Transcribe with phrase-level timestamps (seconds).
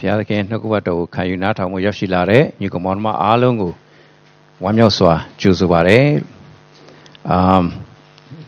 [0.00, 3.72] ဘုရားသခင်နှုတ်ကပတ်တော်ကိုခံယူနားထောင်မှုရောက်ရှိလာတဲ့ညီကောင်မောင်နှမအားလုံးကို
[4.62, 5.98] ဝမ်းမြောက်စွာကြိုဆိုပါရစေ။
[7.30, 7.64] အမ်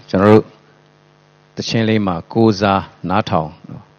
[0.08, 0.42] ကျွန်တော်တို့
[1.56, 3.50] တခြင်းလေးမှာကိုးစားနားထောင်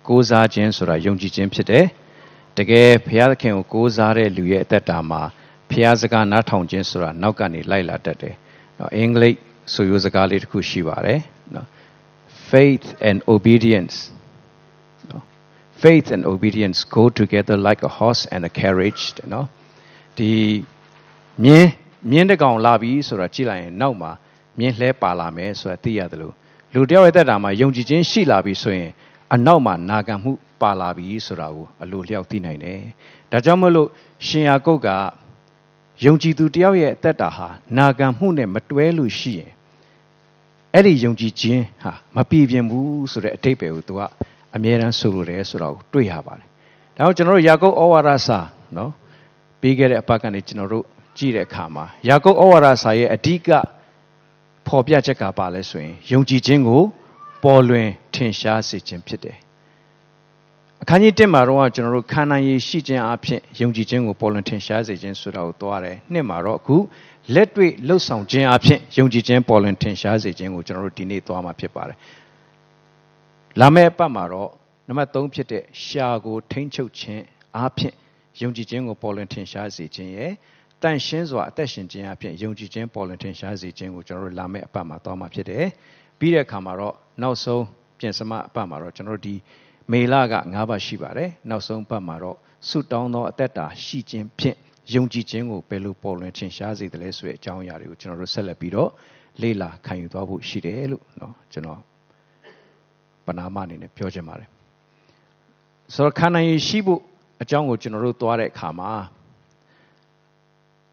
[0.08, 1.86] ကိုးစားခြင်းဆိုတာယုံကြည်ခြင်းဖြစ်တယ်။
[2.58, 5.22] တကယ်ဘုရားသခင်ကိုကိုးစားတဲ့လူရဲ့အသက်တာမှာ
[5.70, 8.36] ဘုရားစကားနားထောင်ခြင်းဆိုတာနောက်ကနေလိုက်လာတတ်တယ်။
[8.80, 9.38] နော်အင်္ဂလိပ်
[9.74, 11.20] ဆိုရိုးစကားလေးတစ်ခုရှိပါတယ်
[11.56, 11.68] နော်
[12.50, 13.96] faith and obedience
[15.84, 19.48] faith and obedience go together like a horse and a carriage တဲ့နော်
[20.18, 20.32] ဒီ
[21.44, 21.70] မြင်း
[22.12, 24.12] မြင်းတကောင်လာပြီဆိုတာကြည့်လိုက်ရင်နောက်မှာ
[24.60, 26.34] မြင်းလှဲပါလာမယ်ဆိုတာသိရတယ်လို့
[26.74, 28.92] လူတယောက်ရဲ့သက်တာမှာယုံကြည်ခြင်းရှိလာပြီဆိုရင်
[29.34, 32.82] အနောက်မှာနာခံမှုပါလာပြီဆိုတာကိုအလိုလျောက်သိနိုင်တယ်
[33.32, 33.90] ဒါကြောင့်မလို့
[34.28, 34.90] ရှင်ယာကုတ်က
[36.06, 39.52] ယုံကြည်သူတယောက်ရဲ့အသက်တာဟာနာခံမှုနဲ့မတွဲလို့ရှိရင်
[40.74, 44.02] အဲ့ဒီယုံကြည်ခြင်းဟာမပြည့်ပြည့်ဘူးဆိုတဲ့အတိတ်ပဲကိုသူက
[44.56, 46.48] အမြဲတမ်းဆိုလိုတယ်ဆိုတာကိုတွေ့ရပါတယ်။
[46.98, 48.40] ဒါကြောင့်ကျွန်တော်တို့ယာကုပ်ဩဝါဒစာ
[48.78, 48.92] နော်
[49.62, 50.86] ပြီးခဲ့တဲ့အပတ်ကနေကျွန်တော်တို့
[51.18, 53.50] ကြည့်တဲ့အခါမှာယာကုပ်ဩဝါဒစာရဲ့အဓိက
[54.68, 56.82] ဖော်ပြချက်ကပါလဲဆိုရင်ယုံကြည်ခြင်းကို
[57.44, 59.38] ပေါ်လွင်ထင်ရှားစေခြင်းဖြစ်တယ်။
[60.82, 66.78] အခန်းကြီး1မှာတော့ကျွန်တော်တို့ခန္ဓာရည်ရှိခြင်းအဖြစ်ယုံကြည်ခြင်းကိုပေါ်လွင်ထင်ရှားစေခြင်းဆိုတာကိုသွားတယ်။နှစ်မှာတော့အခု
[67.34, 71.98] လက်တွေ့လှုပ်ဆောင်ခြင်းအဖြစ်ယုံကြည်ခြင်းပေါ်လွင်ထင်ရှားစေခြင်းကိုကျွန်တော်တို့ဒီနေ့သွားမှာဖြစ်ပါတယ်။
[73.61, 74.51] လာမယ့်အပတ်မှာတော့
[74.89, 77.23] နံပါတ်3ဖြစ်တဲ့ရှာကိုထိမ့်ချုပ်ခြင်း
[77.57, 77.95] အားဖြင့်
[78.43, 80.33] ယုံကြည်ခြင်းကိုပေါ်လွင်ထင်ရှားစေခြင်းရဲ့
[80.83, 85.65] တန်ရှင်းစွာအသက်ရှင်ခြင်းအဖြစ်ယုံကြည်ခြင်းပေါ်လွင်ထင်ရှားစေခြင်းကိုကျွန်တော်တို့လာမယ့်အပတ်မှာသွားမှာဖြစ်တယ်။
[86.19, 87.65] ပြီးတဲ့အခါမှာတော့နောက်ဆုံး
[87.99, 89.35] ပြင်စမအပတ်မှာတော့ကျွန်တော်တို့ဒီ
[89.93, 92.37] မေလက9ပတ်ရှိပါတယ်။နောက်ဆုံးပတ်မှာတော့
[92.69, 94.57] ဆုတောင်းသောအသက်တာရှိခြင်းဖြင့်
[94.95, 98.91] ယုံကြည်ခြင်းကိုဘယ်လိုပေါ်လွင်ထင်ရှားစေတယ်လဲဆိုတဲ့အကြောင်းအရာတွေကိုကျွန်တော်တို့ဆက်လက်ပြီးတော့
[99.43, 101.79] လေ့လာခံယူသွားဖို့ရှိတယ်လို့เนาะကျွန်တော်
[103.26, 104.50] ပနာမအနေနဲ့ပြောချင်ပါတယ်
[105.94, 107.02] ဆိုတော့ခန္ဓာရည်ရှိဖို့
[107.42, 108.92] အကြောင်းကိုကျွန်တော်တို့သွားတဲ့အခါမှာ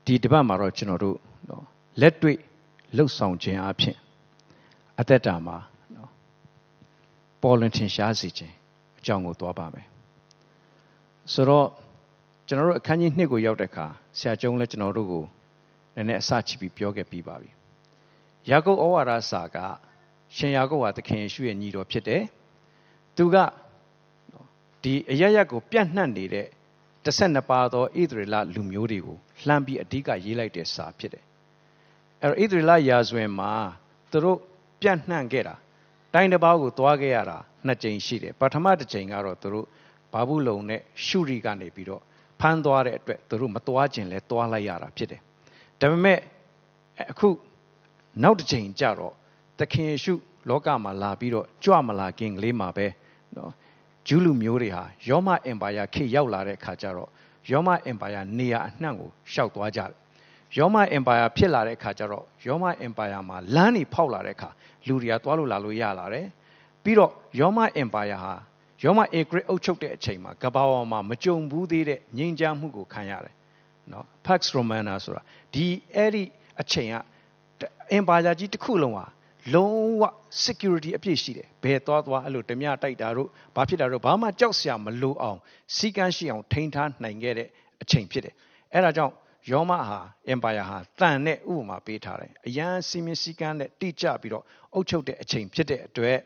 [0.04, 1.16] ဒီတပတ်မှာတော့ကျွန်တော်တို့
[1.48, 1.64] နော်
[2.00, 2.36] လက်တွေ့
[2.96, 3.96] လှုပ်ဆောင်ခြင်းအဖြစ်
[5.00, 5.56] အသက်တာမှာ
[5.94, 6.10] နော်
[7.42, 8.54] ပေါ်လွင်ထင်ရှားစေခြင်း
[8.98, 9.86] အကြောင်းကိုသွားပါမယ်
[11.32, 11.66] ဆိုတော့
[12.48, 13.86] ကျွန်တော်တို့အခန်းကြီး2ကိုရောက်တဲ့အခါ
[14.18, 15.24] ဆရာကျုံးလည်းကျွန်တော်တို့ကို
[15.94, 17.50] နည်းနည်းအစချပြီးပြောခဲ့ပြီးပါပြီ
[18.50, 19.56] ယာကုပ်ဩဝါဒစာက
[20.36, 22.22] ရှင်ယာကုပ်ဟာသခင်ယေရှုရဲ့ညီတော်ဖြစ်တယ်
[23.16, 23.36] သူက
[24.82, 26.46] ဒီအရရက်ကိုပြန့်နှံ့နေတဲ့
[27.04, 31.24] 12ပါးသောဣသရေလလူမျိုးတွေကိုလှမ်းပြီးအဓိကရေးလိုက်တဲ့စာဖြစ်တယ်
[32.22, 33.52] အဲ့တော့ဣသရေလရာဇဝင်မှာ
[34.10, 34.38] သူတို့
[34.80, 35.54] ပြန့်နှံ့ခဲ့တာ
[36.14, 39.66] တိုင်းတစ်ပါးကိုသွားခဲ့ရတာနှစ်ကြိမ်ရှိတယ်ပထမတစ်ကြိမ်ကတော့သူတို့
[40.12, 42.02] ဘာဘူးလုံနဲ့ရှုရီကနေပြီးတော့
[42.40, 45.20] ဖမ်းသွားတဲ့အတွက်သူတို့မသွားခြင်းလဲသွားလိုက်ရတာဖြစ်တယ်
[45.80, 46.18] ဒါပေမဲ့
[47.10, 47.28] အခု
[48.22, 49.14] နောက်တစ်ချိန်ကျတော့
[49.60, 50.14] သခင်ယေရှု
[50.48, 52.86] လောကမှာလာပြီးတော့ကြွမလာခင်ကလေးမှာပဲ
[53.36, 53.52] နော်
[54.06, 57.10] ဂျူးလူမျိုးတွေဟာယောမအင်ပါယာခေရောက်လာတဲ့အခါကျတော့
[57.50, 59.92] ယောမအင်ပါယာနေရာအနှံ့ကိုရှောက်သွားကြတယ်
[60.58, 64.50] ယောမအင်ပါယာဖြစ်လာတဲ့အခါကျတော့ယောမအင်ပါယာမှာလမ်းတွေဖောက်လာတဲ့အခါ
[64.86, 66.26] လူတွေကသွားလို့လာလို့ရလာတယ်
[66.82, 67.10] ပြီးတော့
[67.40, 68.34] ယောမအင်ပါယာဟာ
[68.84, 73.34] ယောမအေဂရစ်အုပ်ချုပ်တဲ့အချိန်မှာကဘာဝမှာမကြုံဘူးသေးတဲ့ငြိမ်းချမ်းမှုကိုခံရတယ်
[73.92, 75.22] နော် Pax Romana ဆိုတာ
[75.54, 76.22] ဒီအဲ့ဒီ
[76.60, 76.94] အချိန်က
[77.92, 79.06] အင်ပါယာကြီးတစ်ခုလုံးဟာ
[79.54, 80.02] လုံးဝ
[80.46, 85.38] security အပြည့်ရှိတယ်ဘယ်သွားသွားအဲ့လိုဓမြတိုက်တာတို့ဘာဖြစ်တာတို့ဘာမှကြောက်စရာမလိုအောင်
[85.76, 87.48] စီကန်းရှိအောင်ထိန်းထားနိုင်ခဲ့တဲ့
[87.82, 88.34] အချိန်ဖြစ်တယ်
[88.74, 89.14] အဲ့ဒါကြောင့်
[89.50, 90.00] ယောမဟာ
[90.32, 96.18] empire ဟာတန်တဲ့ဥပမာပေးထားတယ်အရန်စီမင်းစည်းကမ်းနဲ့တိကျပြီးတော့အုပ်ချုပ်တဲ့အချိန်ဖြစ်တဲ့အတွက်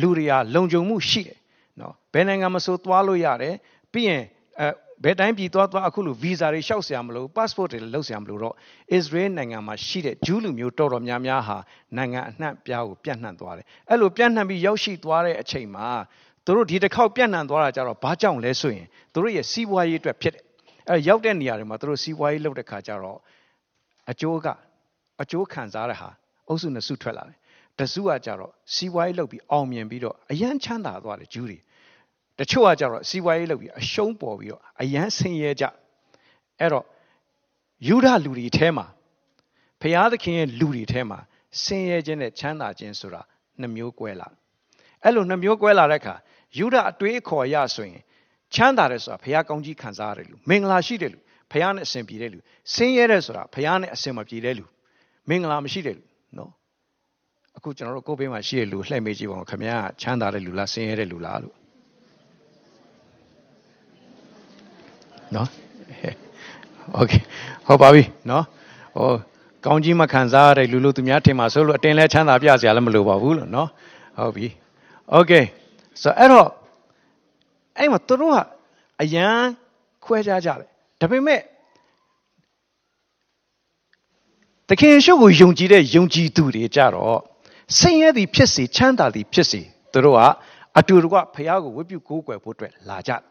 [0.00, 1.38] လူတွေကလုံခြုံမှုရှိတယ်
[1.80, 3.54] နော်ဘယ်နိုင်ငံမဆိုသွားလို့ရတယ်
[3.92, 4.22] ပြီးရင်
[4.60, 4.68] အဲ
[5.04, 8.54] ဘယ်တိုင်းပြည်သွားသွားအခုလိုဗီဇာတွေလျှောက်ဆရာမလို့ passport တွေလုပ်ဆရာမလို့တော့
[8.98, 11.56] Israel နိုင်ငံမှာရှိတဲ့ဂျူးလူမျိုးတော်တော်များများဟာ
[11.96, 15.86] နိုင်ငံအနှံ့ပြားကိုပြန့်နှံ့သွားတယ်အဲ့လိုပြန့်နှံ့ပြီးရောက်ရှိသွားတဲ့အချိန်မှာ
[16.44, 20.42] သူတို့ဒီတစ်ခေါက်ပြန့်နှံ့သွားတာကြတော့ဘာကြောင့်လဲဆိုရင်သူတို့ရဲ့စီးပွားရေးအတွက်ဖြစ်တယ်
[20.88, 23.18] အဲ့ရောက်တဲ့နေရာတွေမှာသူတို့စီးပွားရေးလုပ်တဲ့ခါကျတော့
[24.10, 24.46] အကျိုးက
[25.22, 26.08] အကျိုးခံစားတဲ့ဟာ
[26.48, 27.38] အုပ်စုနှစ်စုထွက်လာတယ်
[27.78, 31.58] တစုကကြတော့စီးပွားရေးလုပ်ပြီးအောင်မြင်ပြီးတော့အရန်ချမ်းသာသွားတယ်ဂျူးတွေ
[32.42, 35.64] တချို့ကကြတော့စီးပွားရေးလုပ်ပြီးအရှုံးပေါ်ပြီးတော့အယမ်းဆင်းရဲကြ
[36.60, 36.84] အဲ့တော့
[37.88, 38.86] ယူဒလူတွေထဲမှာ
[39.80, 41.18] ဖျားသခင်ရဲ့လူတွေထဲမှာ
[41.62, 43.22] ဆင်းရဲခြင်းနဲ့ချမ်းသာခြင်းဆိုတာ
[43.60, 44.28] နှမျိုးကွဲလာ
[45.02, 46.14] အဲ့လိုနှမျိုးကွဲလာတဲ့အခါ
[46.58, 48.02] ယူဒအတွေးခေါ်ရဆိုရင်
[48.54, 51.18] ချမ်းသာတယ်ဆိုတာဖျားကောင်းကြီးခံစားရတယ်လူမင်္ဂလာရှိတယ်လူ
[51.52, 52.38] ဖျားနဲ့အစဉ်ပြေတဲ့လူ
[52.74, 54.64] ဆင်းရဲတယ်ဆိုတာဖျားနဲ့အစဉ်မပြေတဲ့လူ
[55.28, 56.04] မင်္ဂလာမရှိတဲ့လူ
[56.38, 56.50] နော်
[57.56, 61.61] အခုကျွန်တော်တို့ကိုယ်ဘေးမှာရှိတဲ့လူလှည့်မေးကြည့်ပါဦးခင်ဗျာချမ်းသာတဲ့လူလားဆင်းရဲတဲ့လူလားလို့
[65.35, 65.49] နော်
[66.93, 67.11] โอเค
[67.67, 68.43] ဟုတ်ပါပြီနော်
[68.97, 69.11] ဟို
[69.65, 73.69] ကောင်းကြီးမခံစားရတဲ့လူလူသူများထင်မှာဆိုလို့အတင်းလဲချမ်းသာပြစရာလည်းမလိုပါဘူးလို့နော်
[74.17, 74.47] ဟုတ်ပြီ
[75.11, 75.31] โอเค
[76.01, 76.47] ဆိုအဲ့တော့
[77.77, 78.37] အဲ့မှာသူတို့က
[79.01, 79.37] အရန်
[80.05, 80.67] ခွဲခြားကြတယ်
[81.01, 81.41] ဒါပေမဲ့
[84.69, 87.19] တခင်ရှုကိုယုံကြည်တဲ့ယုံကြည်သူတွေကြတော့
[87.77, 89.61] ဆင်းရဲသည်ဖြစ်စေချမ်းသာသည်ဖြစ်စေ
[89.91, 90.21] သူတို့က
[90.77, 93.21] အတူတကွဖះကိုဝတ်ပြုကိုးကွယ်ဖို့အတွက်လာကြတယ်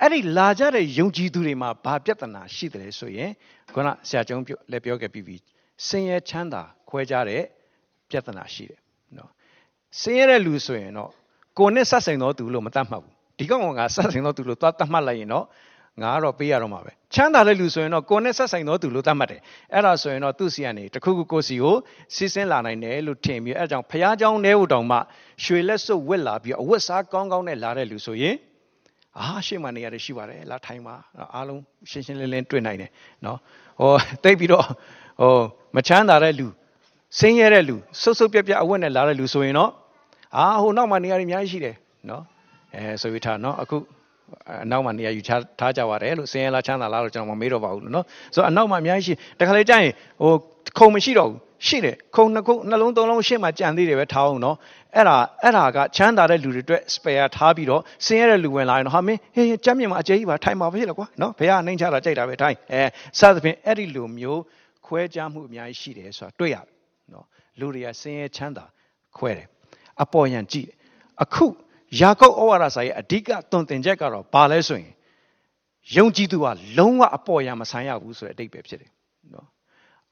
[0.00, 3.30] အဲ့ဒီလာကြတဲ့ယုံကြည်သူတွေမှာဘာပြဿနာရှိတယ်ဆိုရင်
[3.74, 5.36] ခုနဆရာကျုံးလည်းပြောခဲ့ပြီးပြီ
[5.86, 7.42] ဆင်းရဲချမ်းသာခွဲခြားတဲ့
[8.10, 8.80] ပြဿနာရှိတယ်
[9.16, 9.30] နော်
[10.00, 11.10] ဆင်းရဲတဲ့လူဆိုရင်တော့
[11.58, 15.44] ကိုယ်နဲ့ဆက်ဆိုင်သောသူလို့မတတ်မှတ်ဘူးဒီကောင်ကဆက်ဆိုင်သောသူလို့သွားတတ်မှတ်လိုက်ရင်တော့
[16.02, 19.40] ငါကတော့ပေးရတော့မှာပဲချမ်းသာတဲ့လူဆိုရင်တော့ကိုယ်နဲ့ဆက်ဆိုင်သောသူလို့သတ်မှတ်တယ်
[19.72, 21.76] အဲ့ဒါဆိုရင်တော့သူ့စီကနေတခုခုကိုစီကို
[22.14, 24.98] စီးစင်းလာနိုင်တယ်လို့ထင်ပြီးအဲ့ကြောင့်ဖះเจ้าနဲဦးတောင်မှ
[25.44, 28.34] ရွှေလက်စွပ်ဝက်လာပြီးအဝတ်စားကောင်းကောင်းနဲ့လာတဲ့လူဆိုရင်
[29.17, 30.95] အာရှေ့မှာနေရတယ်ရှိပါတယ်လာထိုင်ပါ
[31.35, 32.89] အားလုံးရှင်းရှင်းလင်းလင်းတွေ့နိုင်တယ်
[33.25, 33.37] နော်
[33.79, 33.91] ဟော
[34.23, 34.65] တိတ်ပြီးတော့
[35.21, 35.41] ဟော
[35.75, 36.47] မချမ်းသာတဲ့လူ
[37.19, 39.71] ဆင်းရဲတဲ့လူဆုပ်ဆုပ်ပြက်ပြက်အဝတ်နဲ့လာတဲ့လူဆိုရင်တော့
[40.37, 41.75] အာဟိုနောက်မှာနေရာတွေအများကြီးရှိတယ်
[42.09, 42.23] နော်
[42.75, 43.77] အဲဆိုပြီးထားနော်အခု
[44.63, 45.21] အနောက်မှာနေရာယူ
[45.59, 50.31] ထားကြပါတယ်လို့စင်ရလာချမ်းသာလားလို့ကျွန်တော်မမေးတော့ပါဘူးလို့နော်ဆိုတော့အနောက်မှာအများကြီးရှိတခါလေကြာရင်ဟို
[50.77, 54.57] ခုံမရှိတော့ဘူး ရှိတယ်ခုံနှစ်ခုနှလုံးသုံးလုံးရှေ့မှာကြံသေးတယ်ပဲထားအောင်နော်
[54.95, 62.83] အဲ့ဒါအဲ့ဒါကချမ်းသာတဲ့လူတွေအတွက် spare ထားပြီးတော့ဆင်းရဲတဲ့လူဝင်လာရင်တော့ဟာမင်းဟေးကြမ်းမြင်မှာအကျကြီးပါထိုင်ပါဖြစ်လေကွာနော်ဘယ်ကနှိမ့်ချတာကြိုက်တာပဲထိုင်အဲ
[63.19, 64.41] စသဖြင့်အဲ့ဒီလူမျိုး
[64.85, 66.73] ခွဲခြားမှုအများကြီးရှိတယ်ဆိုတာတွေ့ရတယ်
[67.13, 67.25] နော်
[67.59, 68.65] လူတွေကဆင်းရဲချမ်းသာ
[69.17, 69.47] ခွဲတယ်
[70.01, 70.67] အပေါ်ယံကြည့်
[71.23, 71.45] အခု
[71.99, 74.93] ယာကုပ်ဩဝါဒစာရဲ့အဓိကသွန်သင်ချက်ကတော့ဘာလဲဆိုရင်
[75.95, 76.45] ယုံကြည်သူက
[76.77, 78.91] လုံးဝအပေါ်ယံမဆန်းရဘူးဆိုတဲ့အတိတ်ပဲဖြစ်တယ်
[79.33, 79.47] နော်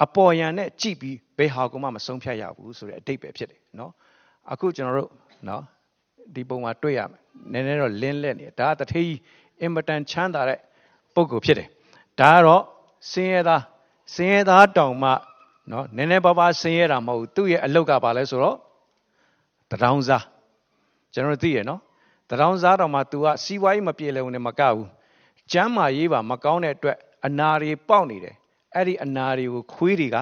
[0.03, 3.91] အပေါ်ယံနဲ့ကြည့်ပြီးဘယ်ဟာကိုမှမဆုံးဖြတ်ရဘူးဆိုတဲ့အတိတ်ပဲဖြစ်တယ်နော်
[4.51, 5.11] အခုကျွန်တော်တို့
[5.47, 5.63] နော်
[6.35, 7.21] ဒီပုံမှာတွေ့ရမယ်
[7.51, 9.11] နည်းနည်းတော့လင်းလက်နေဒါကတထေး
[9.61, 10.59] အင်မတန်ချမ်းသာတဲ့
[11.15, 11.67] ပုံကိုဖြစ်တယ်
[12.19, 12.63] ဒါကတော့
[13.11, 13.63] စင်းရဲသား
[14.13, 15.11] စင်းရဲသားတောင်မှ
[15.71, 18.57] နော်နည်းနည်းပါးပါးစင်းရဲတာမဟုတ်ဘူးသူ့ရဲ့အလုတ်ကဘာလဲဆိုတော့
[19.71, 20.25] တရောင်းစား
[21.13, 21.79] ကျွန်တော်သိရနော်
[22.29, 24.88] တရောင်းစားတော်မှာ तू ကစီးပွားရေးမပြေလည်ုံနဲ့မကဘူး
[25.51, 28.35] ကျမ်းမာရေးပါမကောင်းတဲ့အတွက်အနာတွေပေါက်နေတယ်
[28.75, 30.17] အဲ့ဒီအနာတွေကိုခွေးတွေက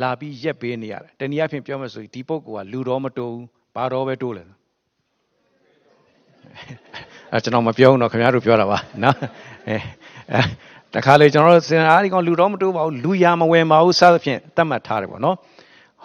[0.00, 4.44] လာပြီးရက်ပေးနေရတယ်တနည်းအားဖြင့်ပြောမှဆိုရင်ဒီပုဂ္ဂိုလ်ကလူတော်မတိုးဘူးဘာတော်ပဲတိုးလဲ
[7.32, 9.16] အဲကျွန်တော်မပြောဘူးတော့ခင်ဗျားတို့ပြောတာပါနော်
[9.68, 9.76] အဲ
[10.94, 15.36] တခါလေကျွန်တော်တို့စင်အားဒီကောင်လူတော်မတိုးပါဘူးလူရမဝယ်ပါဘူးစသဖြင့်တတ်မှတ်ထားတယ်ပေါ့နော်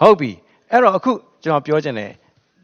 [0.00, 0.30] ဟုတ်ပြီ
[0.70, 1.12] အဲ့တော့အခု
[1.42, 2.10] ကျွန်တော်ပြောချင်တယ်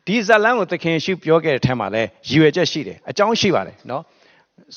[0.07, 4.03] ဒီဇလန်းကိုသခင်ရှုပြောခဲ့တဲ့ထဲမှာလည်းရည်ရွယ်ချက်ရှိတယ်အကြောင်းရှိပါတယ်နော်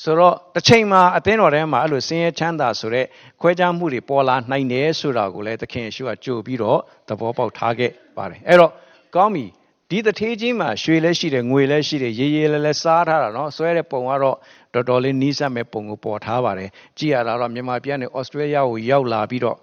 [0.02, 3.06] ဆိုတော့တစ်ချိန်မှာအသင်းတော်ထဲမှာအဲ့လိုဆင်းရဲချမ်းသာဆိုတဲ့
[3.40, 6.78] ခွဲခြားမှုတွေပေါ်လာနိုင်တယ်ဆိုတာကိုလည်းသခင်ရှုကကြိုပြီးတော့
[7.08, 8.72] သဘောပေါက်ထားခဲ့ပါတယ်အဲ့တော့
[9.16, 9.46] ကောင်းပြီ
[9.90, 14.36] ဒီတထေးချင်းမှာရွှေလည်းရှိတယ်ငွေလည်းရှိတယ်ရေရေလည်းလည်းစားထားတာနော်ဆွဲတဲ့ပုံကတော့
[14.74, 19.56] တော်တော်လေးနီးစပ်မဲ့ပုံကိုပေါ်ထားပါတယ်ကြည့်ရတာတော့မြန်မာပြည်ကနေဩစတြေးလျကိုရောက်လာပြီးတော့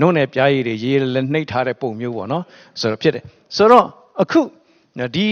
[0.00, 2.44] နှုတ်နယ်ပြားရည်တွေရေလည်းနှိပ်ထားတဲ့ပုံမျိုးပေါ့နော်
[2.80, 3.24] ဆိုတော့ဖြစ်တယ်
[3.56, 3.86] ဆိုတော့
[4.22, 4.40] အခု
[4.98, 5.26] နော်ဒီ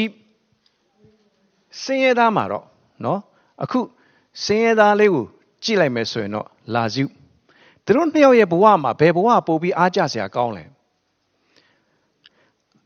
[1.83, 2.65] စင်းရဲသားမှာတော့
[3.05, 3.21] နော်
[3.63, 3.81] အခု
[4.45, 5.25] စင်းရဲသားလေးကို
[5.63, 7.05] ကြည့်လိုက်မယ်ဆိုရင်တော့လာစု
[7.85, 10.65] သူတို့နှစ်ယောက်ရဲ့ဘဝမှာဘယ်ဘဝပို့ပြီးအားကြစရာကောင်းလဲ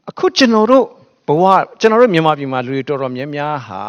[0.08, 0.86] အခုကျွန်တော်တို့
[1.28, 1.44] ဘဝ
[1.80, 3.82] ကျွန်တော်တို့မြန်မာပြည်မှာလူတွေတော်တော်များများဟာ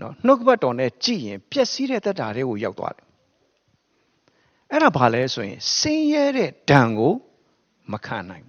[0.00, 3.04] နော်နှုတ်ကပတ်တော်နဲ့ကြည့်ရင်ပျက်စီးတဲ့တက်တာတွေကိုရောက်သွားတယ်
[4.70, 7.12] အဲ့ဒါဘာလဲဆိုရင်စင်းရဲတဲ့ဒဏ်ကို
[7.92, 8.46] မခံနိုင်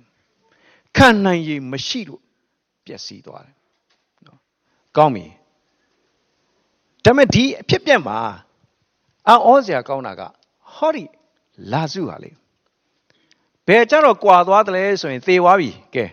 [0.98, 2.22] ခံနိုင်ရမရှိလို့
[2.86, 3.56] ပျက်စီးသွားတယ်
[4.26, 4.40] နော်
[4.98, 5.26] ကောင်းပြီ
[7.06, 8.18] ဒါပေမဲ့ဒီအဖြစ်ပြက်မှာ
[9.28, 10.22] အော်စရာကောင်းတာက
[10.76, 11.04] ဟောဒီ
[11.72, 12.32] လာစုဟာလေ
[13.68, 16.06] ဘယ်ကြတော့ကွာသွားတယ်လဲဆိုရင်သေသွားပြီကဲ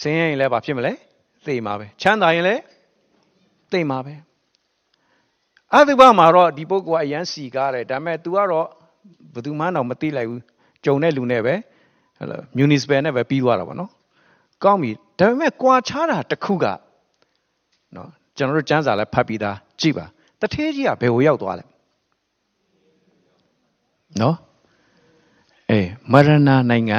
[0.00, 0.92] ဆင်းရဲရင်လည်းဘာဖြစ်မလဲ
[1.46, 2.62] သေမှာပဲချမ်းသာရင်လည်း
[3.72, 4.14] သေမှာပဲ
[5.74, 8.66] အတုပမှာတော့ဒီပုဂ္ဂိုလ်ကအရန်စီကားတယ်ဒါပေမဲ့ तू ကတော့
[9.34, 10.42] ဘယ်သူမှတော့မသိလိုက်ဘူး
[10.84, 11.54] ကြုံတဲ့လူနဲ့ပဲ
[12.18, 13.90] ဟဲ့လား municipal နဲ့ပဲပြီးသွားတာပေါ့နော်
[14.64, 16.66] ကောင်းပြီဒါပေမဲ့ကွာခြားတာတစ်ခုက
[17.96, 20.06] နော် ကျွန်တော်တို့စံစာလည်းဖတ်ပြီးသားကြည့်ပါ
[20.40, 21.64] တထေးကြီးကဘယ်ကိုရောက်သွားလဲ
[24.20, 24.36] နော်
[25.70, 26.36] အေးမရဏ
[26.70, 26.98] နိုင်ငံ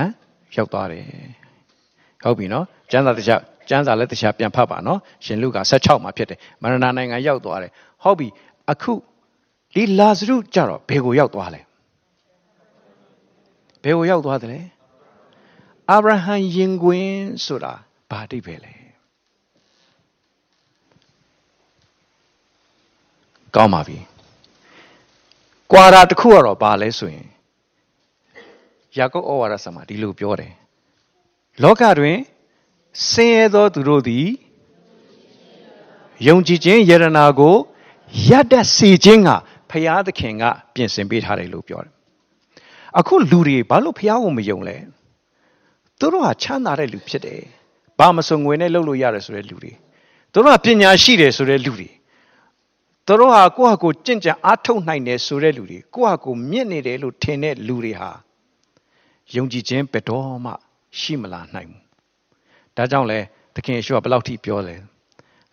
[0.55, 1.05] ရောက်သွားတယ်
[2.23, 7.71] ဟုတ်ပြီနော်စံစာတစ်ချက်စံစာလည်းတစ်ချက်ပြန်ဖတ်ပါနော်ရှင်လူက16မှာဖြစ်တယ်မရဏနိုင်ငံရောက်သွားတယ်
[8.03, 8.27] ဟုတ်ပြီ
[8.71, 8.93] အခု
[9.75, 11.61] ဒီလာဇရုကြတော့ဘယ်ကိုရောက်သွားလဲ
[13.83, 14.59] ဘယ်ကိုရောက်သွားတယ်လဲ
[15.91, 17.07] အာဗြဟံရင်ခွင်
[17.45, 17.73] ဆိုတာ
[18.09, 18.80] ဘာအဓိပ္ပာယ်လဲ
[23.55, 23.97] ကောင်းပါပြီ
[25.71, 27.27] ကွာတာတစ်ခုကတော့ဘာလဲဆိုရင်
[28.97, 30.53] ယာကုပ်ဩဝါဒစာမှာဒီလိုပြောတယ်
[31.63, 32.17] လောကတွင်
[33.09, 34.27] ဆင်းရဲသောသူတို့သည်
[36.27, 37.55] ယုံကြည်ခြင်းယရနာကို
[38.27, 39.29] ရတတ်စေခြင်းက
[39.69, 40.43] ဖရာသခင်က
[40.73, 41.93] ပြင်ဆင်ပေးထားတယ်လို့ပြောတယ်
[42.99, 44.77] အခုလူတွေဘာလို့ဖရာကိုမယုံလဲ
[45.99, 47.41] သူတို့ဟာချမ်းသာတဲ့လူဖြစ်တယ်
[47.97, 49.71] ဘာမစုံငွေနဲ့လှုပ်လို့ရတယ်ဆိုတဲ့လူတွေ
[50.33, 51.89] သူတို့ကပညာရှိတယ်ဆိုတဲ့လူတွေ
[53.07, 58.09] သူတို့ဟာကိုယ့်ဟာကိုယ်ကြင်ကြံအားထုတ်နိုင်တယ်ဆိုတဲ့လူတွေကိုယ့်ဟာကိုယ်မြင့်နေတယ်လို့ထင်တဲ့လူတွေဟာ
[59.35, 60.51] ယုံကြည်ခြင်းဘယ်တော့မှ
[60.99, 61.83] ရှိမလာနိုင်ဘူး
[62.75, 63.19] ဒါကြောင့်လဲ
[63.55, 64.75] သခင်ယေရှုကဘယ်လောက်ထိပြောလဲ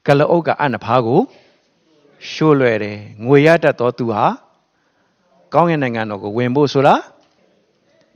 [0.07, 1.21] ကလအုပ်ကအနဖားကို
[2.31, 4.23] ရှို့လွယ်တယ်ငွေရတတ်သောသူဟာ
[5.55, 6.95] ကောင်းကင်နိုင်ငံတော်ကိုဝင်ဖို့ဆိုတာ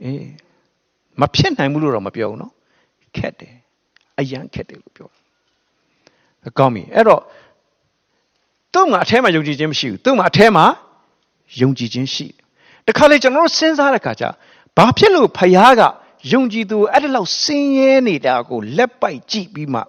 [0.03, 0.25] အေး
[1.21, 2.53] မဖြစ်နိုင်ဘူးလို့တော့မပြောဘူးနော်
[3.17, 3.55] ခက်တယ်
[4.17, 5.09] အယံခက်တယ်လို့ပြော
[6.43, 7.21] တယ်ကောင်းပြီအဲ့တော့
[8.73, 10.65] သူ့မှာအထဲမှာယုံကြည်ခြင်းမရှိဘူးသူ့မှာအထဲမှာ
[11.61, 12.37] ယုံကြည်ခြင်းရှိတယ်
[12.87, 14.25] တခါလေကျွန်တော်တို့စဉ်းစားတဲ့ခါကျ
[14.77, 15.81] ဘာဖြစ်လို့ဖယားက
[16.31, 19.81] ယုံကြည်သူအဲ့ဒါလောက်ဆင်းရဲနေတာကိုလက်ပိုက်ကြည့်ပြီးမှ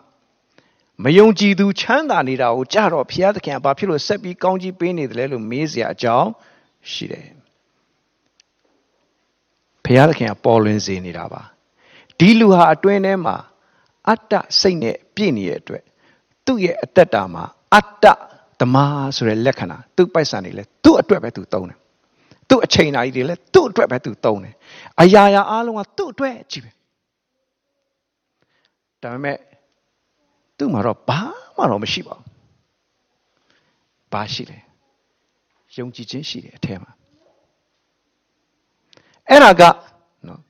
[1.03, 6.31] မယုံကြည်သူချမ်းသာနေတာကိုကြတော့ဘုရားသခင်ကဘာဖြစ်လို့ဆက်ပြီးကောင်းကြီးပေးနေတယ်လဲလို့မေးစရာအကြောင်း
[6.93, 7.29] ရှိတယ်
[9.85, 11.43] ဘုရားသခင်ကပေါ်လွင်စေနေတာပါ
[12.19, 13.37] ဒီလူဟာအတွင်းထဲမှာ
[14.09, 15.85] အတ္တစိတ်နဲ့ပြည့်နေတဲ့အတွက်
[16.47, 18.34] သူ့ရဲ့အတ္တတာမှာအတ္တသ
[18.75, 21.78] မားဆိုတဲ့လက္ခဏာသူ့ပိုက်ဆံတွေလဲသူ့အတွက်ပဲသူသုံးတယ်
[22.49, 24.54] သူ့အချိန်တိုင်းတွေလဲသူ့အတွက်ပဲသူသုံးတယ်
[25.00, 26.71] အရာရာအားလုံးကသူ့အတွက်ကြီးပဲ
[29.02, 29.37] ဒါပေမဲ့
[30.59, 31.21] သူ့မှာတော့ဘာ
[31.56, 32.26] မှတော့မရှိပါဘူး
[34.12, 34.59] ဘာရှိလဲ
[35.76, 36.90] ယုံကြည်ခြင်းရှိတယ်အထက်မှာ
[39.28, 39.62] အဲ့ဒါက
[40.26, 40.40] နော်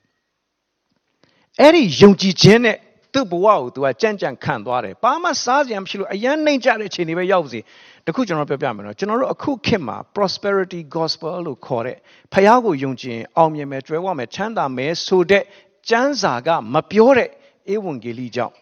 [1.59, 2.77] အဲ့ဒီယုံကြည်ခြင်းနဲ့
[3.15, 7.59] သူ့ဘဝကို तू ကကြံ့ကြံ့ခံသွားတယ်ဘာမှစားစရာမရှိလို့အယမ်းနှိမ့်ကြတဲ့ချိန်တွေပဲရောက်စီ
[8.05, 11.97] တခုကျွန်တော်ပြောပြမယ်နော်ကျွန်တော်တို့အခုခေတ်မှာ prosperity gospel လို့ခေါ်တဲ့
[12.33, 15.43] ဖះကိုယုံကြည်အောင်မြင်မယ်ကြွယ်ဝမယ်ချမ်းသာမယ်ဆိုတဲ့
[15.89, 17.29] ကျမ်းစာကမပြောတဲ့
[17.73, 18.53] ဧဝံဂေလိကြောင့်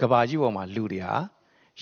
[0.00, 1.14] ကဘာကြီးပေါ်မှာလူတွေဟာ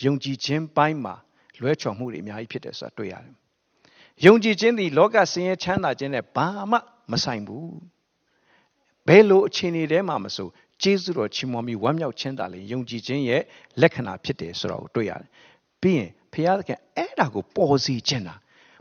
[0.05, 1.15] ယုံကြည်ခြင်းပိုင်းမှာ
[1.61, 3.35] လွဲချော်မှုတွေအများကြီးဖြစ်တယ်ဆိုတာတွေ့ရတယ်။
[4.27, 6.79] ယုံကြည်ခြင်းသည်လောကဆင်းရဲချမ်းသာခြင်းနဲ့ဘာမှ
[7.11, 7.69] မဆိုင်ဘူး။
[9.09, 10.49] ဘယ်လိုအခြေအနေထဲမှာမဆို
[10.83, 13.43] ကျေးဇူးတော်ချီးမွမ်းပြီးဝမ်းမြောက်ခြင်းသာလေယုံကြည်ခြင်းရဲ့
[13.81, 15.29] လက္ခဏာဖြစ်တယ်ဆိုတာကိုတွေ့ရတယ်။
[15.83, 18.35] ပြီးရင်ဘုရားသခင်အဲ့ဒါကိုပေါ်စီခြင်းတာ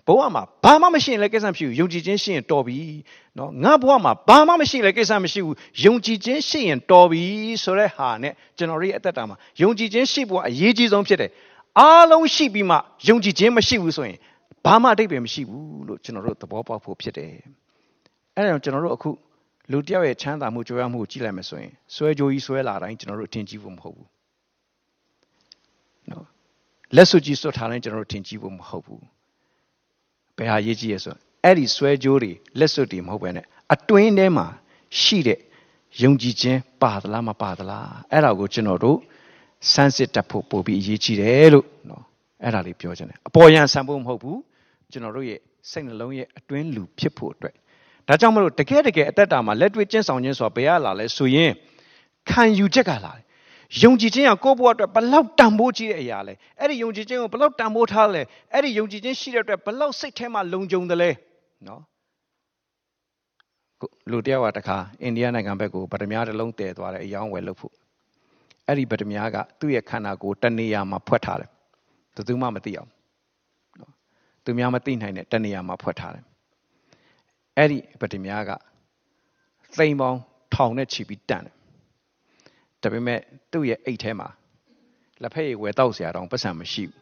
[0.08, 2.78] ဘဝမှာဘာမှမရှိရင်လည်းကိစ္စမရှိဘူးယုံကြည်ခြင်းရှိရင်တော်ပြီ။
[3.38, 5.56] နော်ငါဘဝမှာဘာမှမရှိရင်လည်းကိစ္စမရှိဘူး
[5.86, 7.24] ယုံကြည်ခြင်းရှိရင်တော်ပြီ
[7.64, 11.30] ဆိုတဲ့ဟာနဲ့ကျွန်တော်ရဲ့အသက်တာမှာယုံကြည်ခြင်းရှိဖို့အရေးကြီးဆုံးဖြစ်တယ်။
[11.80, 12.76] အားလုံးရှိပြီးမှ
[13.08, 14.18] ယုံကြည်ခြင်းမရှိဘူးဆိုရင်
[14.66, 17.32] ဘာမှအတိတ်ပဲမရှိဘူးလို့ကျွန်တော်တို့သဘောပေါက်ဖို့ဖြစ်တယ်။
[18.36, 19.10] အဲ့ဒါကြောင့်ကျွန်တော်တို့အခု
[19.72, 24.10] လူတယောက်ရဲ့ချမ်းသာမှုကြွယ်ဝမှုကိုကြည့်လိုက်မယ်ဆိုရင်ဆွဲကြိုးကြီးဆွဲလာတိုင်းကျွန်တော်တို့အထင်ကြီးဖို့မဟုတ်ဘူး
[26.12, 26.26] နော်
[26.96, 29.04] လက်စွပ်ကြီးစွတ်ထားတိုင်းကျွန်တော်တို့ထင်ကြီးဖို့မဟုတ်ဘူး
[30.38, 34.48] ဘယ်ဟာရေးကြည့်ရဆိုအဲ့ဒီဆွဲကြိုးတွေလက်စွပ်တွေမဟုတ်ပဲနဲ့အတွင်းထဲမှာ
[35.02, 35.40] ရှိတဲ့
[36.02, 38.98] ယုံကြည်ခြင်းပါသလားမပါသလားအဲ့ဒါကိုကျွန်တော်တို့
[39.72, 42.04] စမ်းစစ်တတ်ဖို့ပို့ပြီးအရေးကြီးတယ်လို့နော်
[42.44, 44.40] အဲ့ဒါလေးပြောချင်တယ်အပေါ်ယံဆံဖို့မဟုတ်ဘူး
[44.92, 45.40] ကျွန်တော်တို့ရဲ့
[45.72, 47.56] စိတ်နှလုံးရဲ့အတွင်းလူဖြစ်ဖို့အတွက်
[48.08, 51.52] ဒါကြောင့်မလို့တကယ်တကယ်အသက်တာမှာလက်တွေ့ကျင့်ဆောင်ခြင်းဆိုတာဘယ်ရလာလဲဆိုရင်
[52.30, 53.24] ခံယူချက်ကလာတယ်
[53.82, 58.22] ယုံကြည်ခြင်းကကိုယ့်ဘဝအတွက်ဘလောက်တန်ဖိုးကြီးတဲ့အရာလဲအဲ့ဒီယုံကြည်ခြင်းကိုဘလောက်တန်ဖိုးထားလဲ
[58.54, 61.10] အဲ့ဒီယုံကြည်ခြင်းရှိတဲ့အတွက်ဘလောက်စိတ်ထဲမှာလုံခြုံတယ်လဲ
[61.68, 61.82] နော်
[64.12, 67.74] လူတယောက်ကတခါအိန္ဒိယနိုင်ငံဘက်ကိုဗဒမြားတစ်လုံးတည်သွားတယ်အယောင်းဝယ်လို့ဖို့
[68.68, 71.50] အဲ့ဒီဗဒမြားကသူ့ရဲ့ခန္ဓာကိုယ်တနေရာမှာဖွက်ထားတယ်
[72.16, 72.90] ဘယ်သူမှမသိအောင်
[73.80, 73.92] နော်
[74.44, 76.24] သူများမသိနိုင်တဲ့တနေရာမှာဖွက်ထားတယ်
[77.58, 78.52] အဲ့ဒီပတိများက
[79.78, 80.20] သိမ်ပေါင်း
[80.54, 81.56] ထောင်နဲ့ချီပြီးတန်တယ်
[82.82, 83.20] ဒါပေမဲ့
[83.52, 84.28] သူ့ရဲ့အိတ်ထဲမှာ
[85.22, 87.02] လက်ဖက်ရည်ဝယ်တောက်စရာတောင်ပတ်စံမရှိဘူး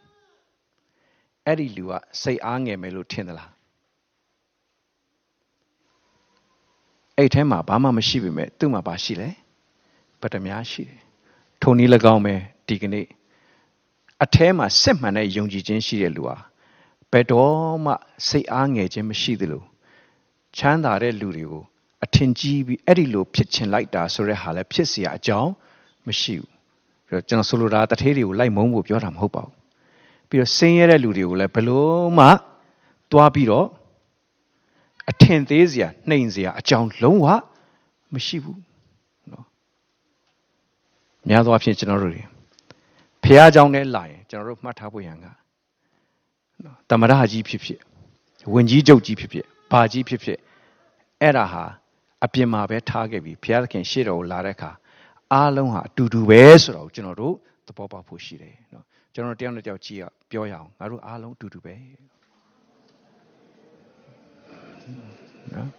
[1.46, 3.51] အဲ့ဒီလူကစိတ်အားငယ်မယ်လို့ထင်သလား
[7.18, 9.29] အိတ်ထဲမှာဘာမှမရှိပေမဲ့သူ့မှာဘာရှိလဲ
[10.22, 11.00] ပတ္တများရှိတယ်
[11.62, 12.36] ထုံနည်း၎င်းပဲ
[12.68, 13.06] ဒီကနေ့
[14.24, 16.36] အထဲမှာစစ်မှန်တဲ့ယုံကြည်ခြင်းရှိတဲ့လူဟာ
[17.12, 17.94] ဘယ်တော့မှ
[18.27, 19.63] စိတ်အားငယ်ခြင်းမရှိသလို
[20.56, 21.64] ချမ်းသာတဲ့လူတွေကို
[22.04, 25.52] အထင်ကြီးပြီးအဲ့ဒီလိုဖြစ်ချင်လိုက်တာဆိုတဲ့ဟာလည်းဖြစ်เสียအကြောင်း
[26.06, 26.50] မရှိဘူး
[27.06, 29.54] ပြီးတော့ကျွန်တော်ဆိုလိုတာတထေးတွေကိုလိုက်မုန်းဖို့ပြောတာမဟုတ်ပါဘူး
[30.28, 32.26] ပြီးတော့ဆင်းရဲတဲ့လူတွေကိုလည်းဘလို့မှ
[33.11, 33.66] သွားပြီးတော့
[35.11, 37.26] အထင်သေးစရာနှိမ်စရာအကြောင်းလုံးဝ
[38.14, 38.61] မရှိဘူး
[39.30, 39.44] နော်
[41.28, 42.23] များသောအားဖြင့်ကျွန်တော်တို့တွေ
[43.23, 45.26] ဖះเจ้าနဲ့လာရင်ကျွန်တော်တို့မှတ်ထားဖို့ရန်က
[46.64, 47.80] နော်တမရကြီးဖြစ်ဖြစ်
[48.52, 50.39] ဝင်ကြီးချုပ်ကြီးဖြစ်ဖြစ် ဘာကြီးဖြစ်ဖြစ်
[51.21, 51.63] အဲ့ဒါဟာ
[52.25, 54.71] အပြင်မှာပဲထားခဲ့ပြီးဘုရားသခင်ရှေ့တော်ကိုလာတဲ့အခါ
[55.33, 57.35] အားလုံးဟာအတူတူပဲဆိုတော့ကျွန်တော်တို့
[57.67, 61.75] သဘောပေါက်ဖို့ရှိတယ်နော်ကျွန်တော်တယောက်နဲ့တယောက်ကြည့်ရပြောရအောင်ငါတို့အားလုံးအတူတူပဲ
[65.53, 65.69] နော်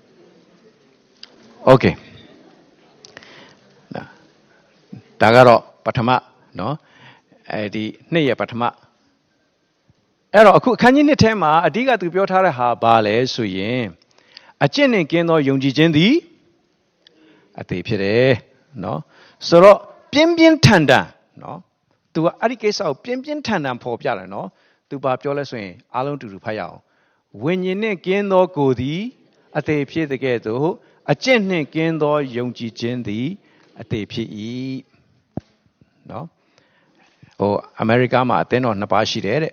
[1.68, 1.94] Okay
[5.20, 6.11] ဒါကတော့ပထမ
[6.59, 6.75] နော်
[7.52, 8.62] အဲဒီနှစ်ရပထမ
[10.35, 13.83] အဲ့တော့အခုအခန်းကြီးနှစ်ထဲမှာအဓိကသူပြောထားတဲ့ဟာဘာလဲဆိုရင်
[14.65, 16.15] အကျင့်နဲ့ကင်းသောယုံကြည်ခြင်းသည်
[17.61, 18.31] အသေးဖြစ်တယ်
[18.83, 19.01] နော်
[19.49, 19.79] ဆိုတော့
[20.13, 21.07] ပြင်းပြင်းထန်ထန်
[21.43, 21.59] နော်
[22.13, 24.49] သူကအဲ့ဒီကိစ္စကိုပြင်းပြင်းထန်ထန်ဖော်ပြတယ်နော်
[24.89, 26.79] သူပါပြောလဲဆိုရင်အားလုံးတူတူဖတ်ရအောင်
[27.43, 29.01] ဝိညာဉ်နှင့်ကင်းသောကိုယ်သည်
[29.59, 30.69] အသေးဖြစ်တဲ့ကဲ့သို့
[31.13, 33.27] အကျင့်နှင့်ကင်းသောယုံကြည်ခြင်းသည်
[33.81, 34.29] အသေးဖြစ်၏
[36.11, 36.27] နော်
[37.39, 39.53] ဟိုအမေရိကမှာအသင်းတော်နှစ်ပါးရှိတယ်တဲ့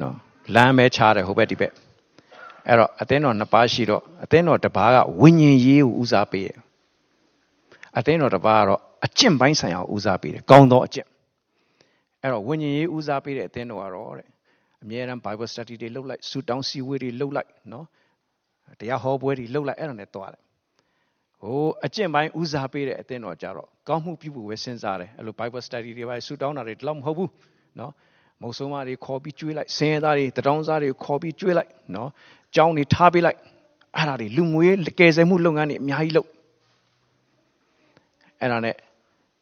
[0.00, 0.14] နော်
[0.54, 1.72] လမ်းပဲခြားတယ်ဟိုဘက်ဒီဘက်
[2.68, 6.58] အဲ့တော့အသင်းတော်နှစ်ပါးရှိတော့အသင်းတော်တစ်ပါးကဝိညာဉ်ရေးကိုဦးစားပေးတယ်
[7.98, 11.08] အသင်းတော်တစ်ပါးကတော့အကျင့်ပိုင်းဆိုင်ရာကိုဦးစားပေးတယ်ကောင်းသောအကျင့်
[12.22, 14.26] အဲ့တော့ဝိညာဉ်ရေးဦးစားပေးတဲ့အသင်းတော်ကတော့တဲ့
[14.82, 17.86] အမြဲတမ်း Bible study တွေလုပ်လိုက်ဆူတောင်းစီဝေးတွေလုပ်လိုက်နော်
[18.80, 20.42] တရားဟောပွဲတွေလုပ်လိုက်အဲ့ဒါနဲ့တွားတယ်
[21.40, 27.30] ဟိုအကျင့်ပိုင်းဦးစားပေးတဲ့အသင်းတော်ကြတော့ကောင်းမှုပြုဖို့ပဲစဉ်းစားတယ်အဲ့လို Bible study တွေပါဆူတောင်းတာတွေတော့မဟုတ်ဘူး
[27.78, 27.92] နော်
[28.41, 32.09] မုံဆုံးမတွေခေါ်ပြီးကျွေးလိုက်ဆင်းရဲသားတွေတတောင်းစားတွေခေါ်ပြီးကျွေးလိုက်နော်
[32.55, 33.39] ကြောင်းတွေထားပေးလိုက်
[33.95, 34.67] အဲ့ဒါတွေလူငွေ
[34.99, 36.29] ကယ်ဆယ်မှုလုပ်ငန်းတွေအများကြီးလုပ်
[38.39, 38.75] အဲ့ဒါနဲ့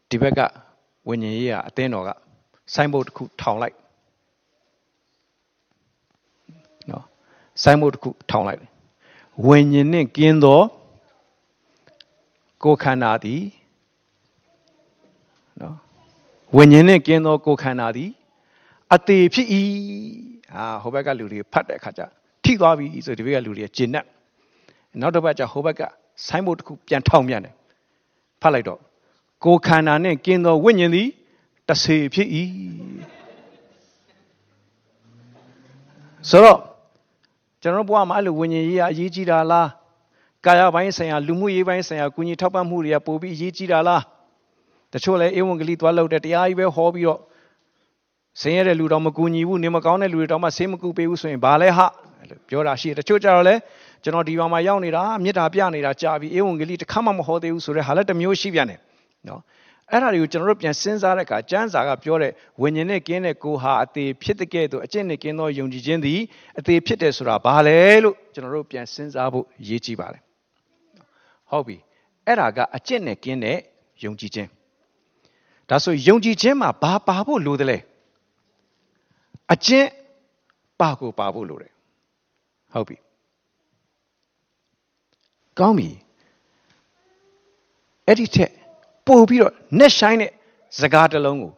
[0.10, 0.40] ဒီဘက်က
[1.08, 2.10] ဝิญဉ်ရေးကအသင်းတော်က
[2.74, 3.76] ဆိုင်းဘုတ်တစ်ခုထောင်လိုက်
[6.90, 7.04] နော်
[7.64, 8.62] ဆိုင်းဘုတ်တစ်ခုထောင်လိုက်
[9.48, 10.62] ဝิญဉ်နဲ့ကင်းသော
[12.64, 13.42] ကိုယ်ခန္ဓာသည်
[15.62, 15.76] နော်
[16.56, 18.12] ဝิญဉ်နဲ့ကင်းသောကိုယ်ခန္ဓာသည်
[18.95, 19.49] အသေးဖြစ်၏
[20.55, 22.03] ဟာဟိုဘက်ကလူတွေဖတ်တဲ့အခါကျ
[22.45, 23.97] ထိသွားပြီဆိုဒီဘက်ကလူတွေကျင်납
[25.01, 25.83] နောက်တစ်ပတ်ကျဟိုဘက်က
[26.27, 27.55] ဆိုင်းဘုတ်တစ်ခုပြန်ထောင်ပြန်တယ်
[28.43, 28.81] ဖတ်လိုက်တော့
[29.45, 31.09] ကိုယ်ခန္ဓာနဲ့ကင်းသောဝိညာဉ်သည်
[31.69, 32.29] တဆေဖြစ်၏
[36.31, 36.61] ဆိုတော့
[37.63, 39.69] ကျွန်တော်ဘဝမှာအဲ့လိုဝိညာဉ်ရေးအရေးကြီးတာလား
[40.45, 44.03] ကာယပိုင်းဆိုင်ရာလူမှုရေးပိုင်းဆိုင်ရာကုညီထောက်ပံ့မှုတွေကပိုပြီးအရေးကြီးတာလား
[44.93, 47.21] တချို့လည်းဧဝံဂေလိသွားလို့တဲ့တရားကြီးပဲဟောပြီးတော့
[48.41, 51.81] ဆင်းရဲတဲ့လူတော်မကူညီဘူးနေမကောင်းတဲ့လူတွေတော့မှဆေးမကူပေးဘူးဆိုရင်ဘာလဲဟ
[52.29, 53.55] လို့ပြောတာရှိတယ်တချို့ကြတော့လဲ
[54.03, 58.79] ကျွန်တော်ဒီဘာမှာရောက်နေတာမေတ္တာပြနေတာကြာပြီဧဝံဂေလိတစ်ခါမှမဟောသေးဘူးဆိုတဲ့ဟာလည်းတစ်မျိုးရှိပြန်တယ်
[59.29, 59.41] နော်
[59.91, 66.21] အဲ့ဒါတွေကိုကျွန်တော်တို့ပြန်စဉ်းစားတဲ့အခါကျမ်းစာကပြောတဲ့ဝိညာဉ်နဲ့ကင်းတဲ့ကိုဟာအသေးဖြစ်တဲ့ကဲ့သို့အကျင့်နဲ့ကင်းသောယုံကြည်ခြင်းသည်
[66.59, 70.23] အသေးဖြစ်တယ်ဆိုတာဘာလဲလို့ကျွန်တော်တို့ပြန်စဉ်းစားဖို့ရည်ကြီးပါတယ်
[71.51, 71.77] ဟုတ်ပြီ
[72.27, 73.59] အဲ့ဒါကအကျင့်နဲ့ကင်းတဲ့
[74.05, 74.49] ယုံကြည်ခြင်း
[75.69, 77.79] ဒါဆိုယုံကြည်ခြင်းမှာဘာပါဖို့လိုတယ်လဲ
[79.53, 79.89] အကျင့်
[80.81, 81.73] ပါကိုပါဖို့လိုတယ်
[82.73, 82.97] ဟုတ်ပြီ
[85.59, 85.91] ကောင်းပြီ
[88.07, 88.53] အဲ့ဒီထက်
[89.07, 90.31] ပို့ပြီးတော့ net shine တဲ့
[90.79, 91.53] စကားတစ်လုံးကို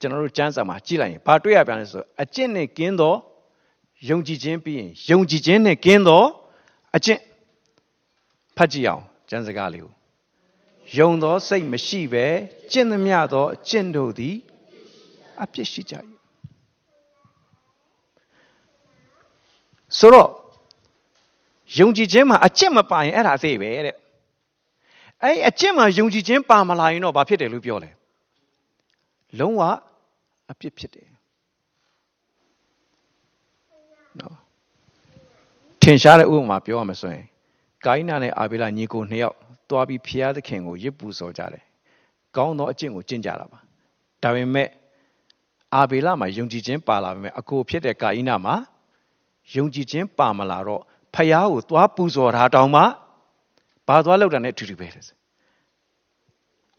[0.00, 3.14] ကျွန်တော်တို့ကျမ်းစာမှာကြည့်လိုက်ရင်ဘာတွေ့ရပြန်လဲဆိုအကျင့်နဲ့ကင်းသော
[4.08, 6.24] ယုံကြည်ခြင်းပြီးရင်ယုံကြည်ခြင်းနဲ့ကင်းသော
[6.96, 7.20] အကျင့်
[8.56, 9.92] ဖတ်ကြည့်အောင်ကျမ်းစကားလေးကို
[10.96, 12.26] ယုံသောစိတ်မရှိပဲ
[12.70, 14.36] ကျင့်သမျှသောအကျင့်တို့သည်
[15.42, 15.94] အပြစ်ရှိကြ၏
[19.98, 20.28] ဆိုတော့
[21.78, 23.96] ယုံကြည်ခြင်းမှာအကျင့်မပါရင်အဲ့ဒါအသေးပဲတဲ့
[25.22, 27.90] အဲ့အကျင့်မှာယုံကြည်ခြင်းပါမလာရင်တော့ဘာဖြစ်တယ်လို့ပြောလဲ
[29.38, 29.62] လုံးဝ
[30.50, 31.08] အပြစ်ဖြစ်တယ်
[34.20, 34.36] နော်
[35.82, 37.24] ထင်ရှားတဲ့ဥပမာပြောရမယ်ဆိုရင်
[37.86, 39.36] ကိုင်းနာနဲ့အာဘေလညီကိုနှစ်ယောက်
[39.70, 41.64] သွားပြီးဖျားသခင်ကိုရစ်ပူစော်ကြတယ်
[42.36, 43.58] ကောင်းသောအကျင့်ကိုကျင့်ကြတာပါ
[44.22, 44.68] ဒါပေမဲ့
[45.74, 48.54] အာဘေလမှာယုံကြည်ခြင်းပါလာပေမဲ့အကိုဖြစ်တဲ့ကာအိနာမှာ
[49.56, 50.82] ယုံကြည်ခြင်းပါမလာတော့
[51.14, 52.82] ဖျားကိုသွားပူဇော်တာတောင်မှ
[53.86, 54.88] ဘာသွားလောက်တာနဲ့အတူတူပဲ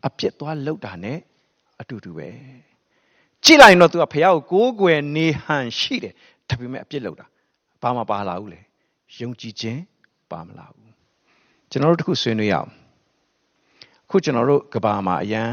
[0.08, 1.18] အပြစ်သွားလောက်တာနဲ့
[1.82, 2.28] အတူတူပဲ
[3.44, 6.14] ကြည့်လိုက်ရင်တော့ तू ကဖះကိုကိုးကွယ်နေဟန်ရှိတယ်
[6.50, 7.26] ဒါပေမဲ့အပြစ်လောက်တာ
[7.82, 8.60] ဘာမှပါလာဘူးလေ
[9.20, 9.82] ယုံကြည်ခြင်း
[10.32, 10.94] ပါမလာဘူး
[11.70, 12.70] ကျွန်တော်တို့တခုဆွေးနွေးရအောင်
[14.10, 15.52] ခုကျွန်တော်တို့ကဘာမှာအရန်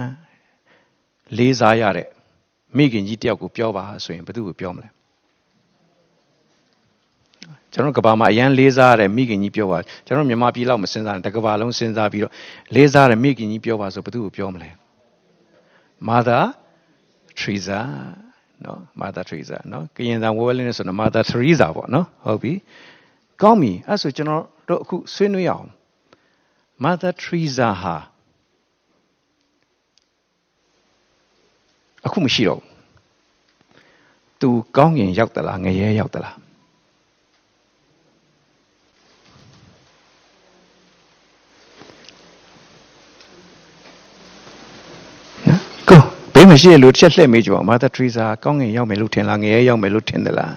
[1.37, 2.09] လေးစားရတဲ့
[2.76, 4.88] မိခင်ကြီးတယောက်ကိုပြောပါဆိုရင်ဘယ်သူကိုပြောမလဲ
[7.72, 12.32] ကျွန်တော်ကဘာမှာအရန်လေးစားရတဲ့မိခင်ကြီးပြောပါကျွန်တော်မြန်မာပြည်လောက်မစဉ်းစားနဲ့တကဘာလုံးစဉ်းစားပြီးတော့
[12.74, 14.70] လေးစားရတဲ့မိခင်ကြီးပြောပါဆိုဘယ်သူကိုပြောမလဲ
[16.08, 16.44] Mother
[17.38, 17.80] Teresa
[18.64, 22.52] နော် Mother Teresa နော်ကရင်သာဝဲဝဲလေးနဲ့ဆိုတော့ Mother Teresa ပေါ့နော်ဟုတ်ပြီ
[23.42, 25.66] ကောင်းပြီအဲ့ဆိုကျွန်တော်တို့အခုဆွေးနွေးအောင်
[26.84, 27.96] Mother Teresa ဟာ
[32.06, 32.68] အခုမရှိတော့ဘူး
[34.40, 36.37] तू ကောင်းကင်ရောက်သလားငရဲရောက်သလား
[46.38, 50.55] ဘေးမ ရှိတဲ့လူတစ်ချက်လှည့်မေးကြပါမာသာထရီဇာကောင်းငင်ရောက်မယ်လို့ထင်လားငရဲရောက်မယ်လို့ထင်သလား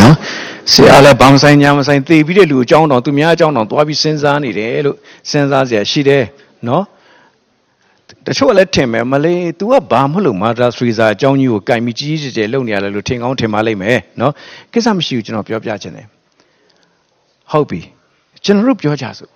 [0.00, 0.14] နော်
[0.72, 4.96] ဆရာလည်းဘောင်ဆိုင်ညာမဆိုင်သေပြီးတဲ့လူအကြောင်းတော်သူများအကြောင်းတော်သွားပြီးစဉ်းစားနေတယ်လို့
[5.30, 6.24] စဉ်းစားเสียရှိတယ်
[6.68, 6.84] နော်
[8.26, 14.32] တချို့လည်းထင်မယ်မလေး तू ကဘာမလို့မာတာစရီဇာအကြောင်းကြီးကိုကင်ပြီးကြီးကြီးကျယ်ကျယ်လုပ်နေရတယ်လို့ထင်ကောင်းထင်ပါလိမ့်မယ်နော်
[14.72, 16.06] ကိစ္စမရှိဘူးကျွန်တော်ပြောပြချင်တယ်
[17.50, 17.80] ဟုတ်ပြီ
[18.44, 19.30] ကျွန်တော်တို့ပြောကြစို့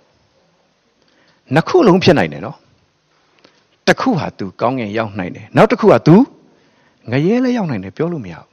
[1.53, 2.57] နှစ်ခုလုံးဖြစ်နိုင်တယ်နော်
[3.87, 6.15] တစ်ခုဟာ तू ကောင်းငင်ရောက်နိုင်တယ်နောက်တစ်ခုဟာ तू
[7.11, 8.47] ငရဲလည်းရောက်နိုင်တယ်ပြောလို့မရဘူး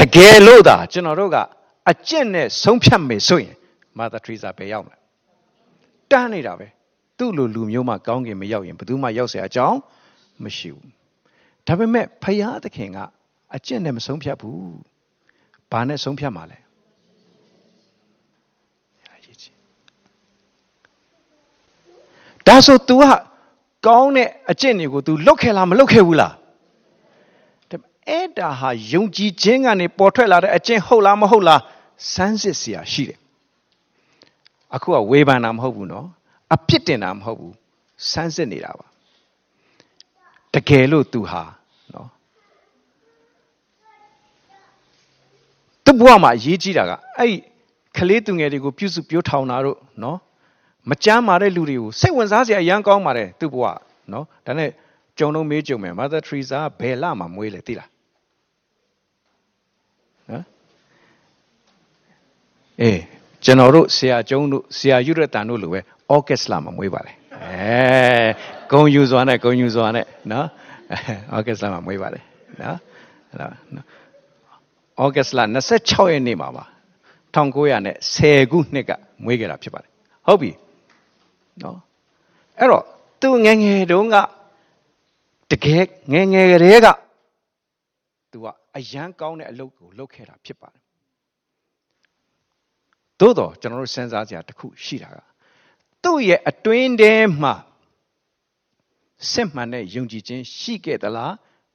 [0.00, 1.36] တကယ်လို့သာကျွန်တော်တို့က
[1.90, 3.54] အကျင့်နဲ့ဆုံးဖြတ်မယ်ဆိုရင်
[3.98, 4.98] မာသာထရီဇာပဲရောက်မယ်
[6.10, 6.66] တန်းနေတာပဲ
[7.18, 9.78] သူ့လိုလူမျိုးမှကောင်းကင်မရောက်ရင်ဘယ်သူမှရောက်เสียအကြောင်း
[10.44, 10.90] မရှိဘူး
[11.66, 12.98] ဒါပေမဲ့ဖယားသခင်က
[13.54, 14.58] အကျင့်နဲ့မဆုံးဖြတ်ဘူး
[15.70, 16.58] ဘာနဲ့ဆုံးဖြတ်မှာလဲ
[22.46, 23.04] ဒါဆို तू က
[23.86, 26.34] ကောင်းတဲ့အကျင့်တွေကို तू လုတ်ခဲ့လားမလုတ်ခဲ့ဘူးလား
[28.10, 31.60] အဲ့ဒါဟာယုံကြည်ခြင်းကနေပေါ်ထွက်လာတဲ့အကျင့်ဟုတ်လားမဟုတ်လား
[32.12, 33.18] စမ်းစစ်เสียရှိတယ်
[34.74, 36.06] အခုကဝေဖန်တာမဟုတ်ဘူးနော်
[36.53, 37.55] အပြစ်တင်တာမဟုတ်ဘူး
[38.11, 38.85] စမ်းစစ်နေတာပါ
[40.53, 41.43] တကယ်လို့ तू ဟာ
[41.93, 42.07] နော်
[45.85, 47.33] သူ့ဘဝမှာအရေးကြီးတာကအဲ့
[47.97, 50.17] ကလေးသူငယ်တွေကိုပြုစုပြောထောင်တာတို့နော်
[50.89, 53.65] မကြမ်းမာတဲ့လူတွေကိုစိတ်ဝင်စားစရာအရန်ကောင်းပါတယ်သူ့ဘဝ
[54.11, 54.69] နော်ဒါနဲ့
[55.17, 57.89] ကြုံတော့မေးကြုံမယ် Mother Teresa ဘယ်လမှာမွေးလဲသိလား
[60.31, 60.45] နော်
[62.81, 62.99] အေး
[63.43, 65.79] ကျွန်တော်တို့ဆရာကျုံးတို့ဆရာယူရတန်တို့လိုပဲ
[66.13, 68.27] ဩဂတ်လမှာမွေးပါတယ်အဲ
[68.71, 70.47] ဂုံယူစွာနဲ့ဂုံယူစွာနဲ့နော်
[71.35, 72.23] ဩဂတ်လမှာမွေးပါတယ်
[72.61, 72.77] နော်
[73.29, 75.39] အဲ့ဒါဩဂတ်လ
[75.75, 76.63] 26ရက်နေ့မှာပါ
[77.35, 78.91] 1910ခုနှစ်က
[79.23, 79.91] မွေးခဲ့တာဖြစ်ပါတယ်
[80.27, 80.51] ဟုတ်ပြီ
[81.63, 81.77] နော်
[82.59, 82.83] အဲ့တော့
[83.21, 84.15] သူငငယ်တုန်းက
[85.51, 86.87] တကယ်ငငယ်ကလေးက
[88.31, 88.45] သူက
[88.77, 90.81] အယမ်းကောင်းတဲ့အလုပ်ကိုလုပ်ခဲ့တာဖြစ်ပါတယ်
[93.19, 95.28] သို့တော့ကျွန်တော်တို့စဉ်းစားကြတစ်ခုရှိတာက
[96.03, 97.53] သူ့ရဲ့အတွင်းထဲမှာ
[99.31, 101.33] စစ်မှန်တဲ့ယုံကြည်ခြင်းရှိခဲ့သလား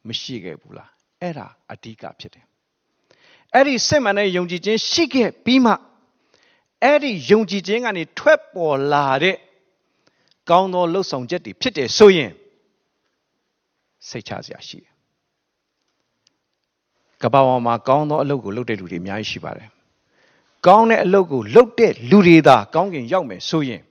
[0.09, 2.45] မရှိခဲ့ဘူးလားအဲ့ဒါအဓိကဖြစ်တယ်
[3.55, 5.73] အဲ့ဒီစစ်မှန်တဲ့ယုံကြည်ခြင်းရှိခဲ့ပြီးမှ
[6.83, 9.37] အဲ့ဒီယုံကြည်ခြင်းကနေထွက်ပေါ်လာတဲ့
[10.51, 12.33] ကောင်းသောလှုပ်ဆောင်ချက်တွေဖြစ်တယ်ဆိုရင်
[14.09, 14.93] စိတ်ချစရာရှိတယ်
[17.23, 19.69] ကဘာပေါ်မှာကောင်းသောအလုပ်ကိုလုပ်တဲ့လူတွေအများကြီးရှိပါတယ်
[20.67, 23.83] ကောင်းတဲ့အလုပ်ကိုလုပ်တဲ့လူတွေသာကောင်းကင်ရောက်မယ်ဆိုရင်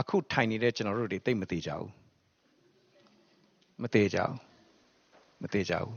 [0.00, 1.88] အခုထိုင်နေတဲ့ကျွန်တော်တို့တွေသိမသေးကြဘူး
[3.82, 4.34] မသေးကြဘူး
[5.42, 5.94] မသေးကြဘူး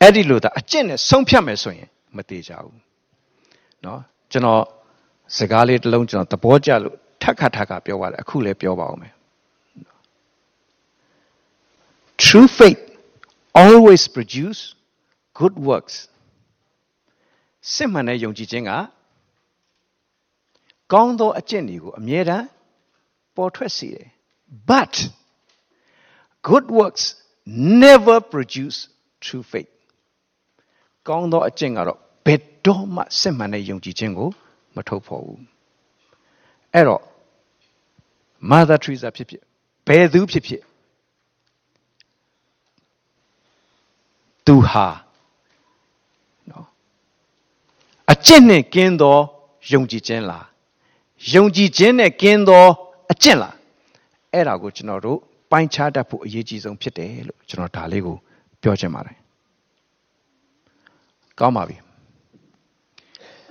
[0.00, 2.76] အဲ့ဒီလိုသာအကျင့်နဲ့ဆုံးဖြတ်မယ်ဆိုရင်မသေးကြဘူး
[3.82, 3.98] เนาะ
[4.32, 4.62] ကျွန်တော်
[5.36, 9.12] စကားလေးတစ်လုံးကျွန်တော်သဘောကျလို့ထက်ခါထက်ခါပြောပါတယ်အခုလည်းပြောပါဦးမယ်
[12.24, 12.82] True faith
[13.64, 14.60] always produce
[15.38, 15.96] good works
[17.74, 18.72] စစ်မှန်တဲ့ယုံကြည်ခြင်းက
[20.93, 22.45] ကောင်းသောအကျင့်တွေကိုအမြဲတမ်း
[23.35, 24.07] ပေါ်ထွက်စေတယ်
[24.69, 24.93] but
[26.47, 27.03] good works
[27.83, 28.77] never produce
[29.25, 29.71] true faith
[31.07, 34.29] ကောင်းသောအကျင့်ကတော့ဘယ်တော့မှစစ်မှန်တဲ့ယုံကြည်ခြင်းကို
[34.75, 35.41] မထုတ်ဖော်ဘူး
[36.73, 37.03] အဲ့တော့
[38.49, 39.41] Mother Teresa ဖြစ်ဖြစ်
[39.87, 40.61] ဘယ်သူဖြစ်ဖြစ်
[44.45, 44.87] သူဟာ
[46.49, 46.65] နော်
[48.11, 49.17] အကျင့်နဲ့ကင်းသော
[49.71, 50.45] ယုံကြည်ခြင်းလား
[51.33, 52.65] ယုံကြည်ခြင်းနဲ့ကင်းသော
[53.11, 53.55] အကျင့်လား
[54.33, 55.19] အဲ့ဒါကိုကျွန်တော်တို့
[55.51, 58.17] ပိုင်းခြားတတ်ဖို့အရေးကြီးဆုံးဖြစ်တယ်လို့ကျွန်တော်ဒါလေးကို
[58.61, 59.17] ပြောချင်ပါတယ်
[61.39, 61.77] ကောင်းပါပြီ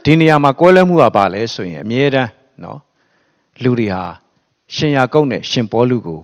[0.04, 2.30] ဒီနေရာမှာကွဲလွဲမှုကပါလဲဆိုရင်အမြဲတမ်း
[2.62, 2.78] နော်
[3.62, 4.02] လူတွေဟာ
[4.74, 6.20] ရှင်ယာကုတ်နဲ့ရှင်ပေါလုကို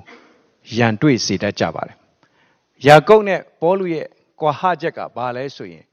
[0.76, 1.96] ရန်တွေ့စေတတ်ကြပါတယ်
[2.86, 4.06] ယာကုတ်နဲ့ပေါလုရဲ့
[4.40, 5.84] ကွာဟချက်ကဘာလဲဆိုရင်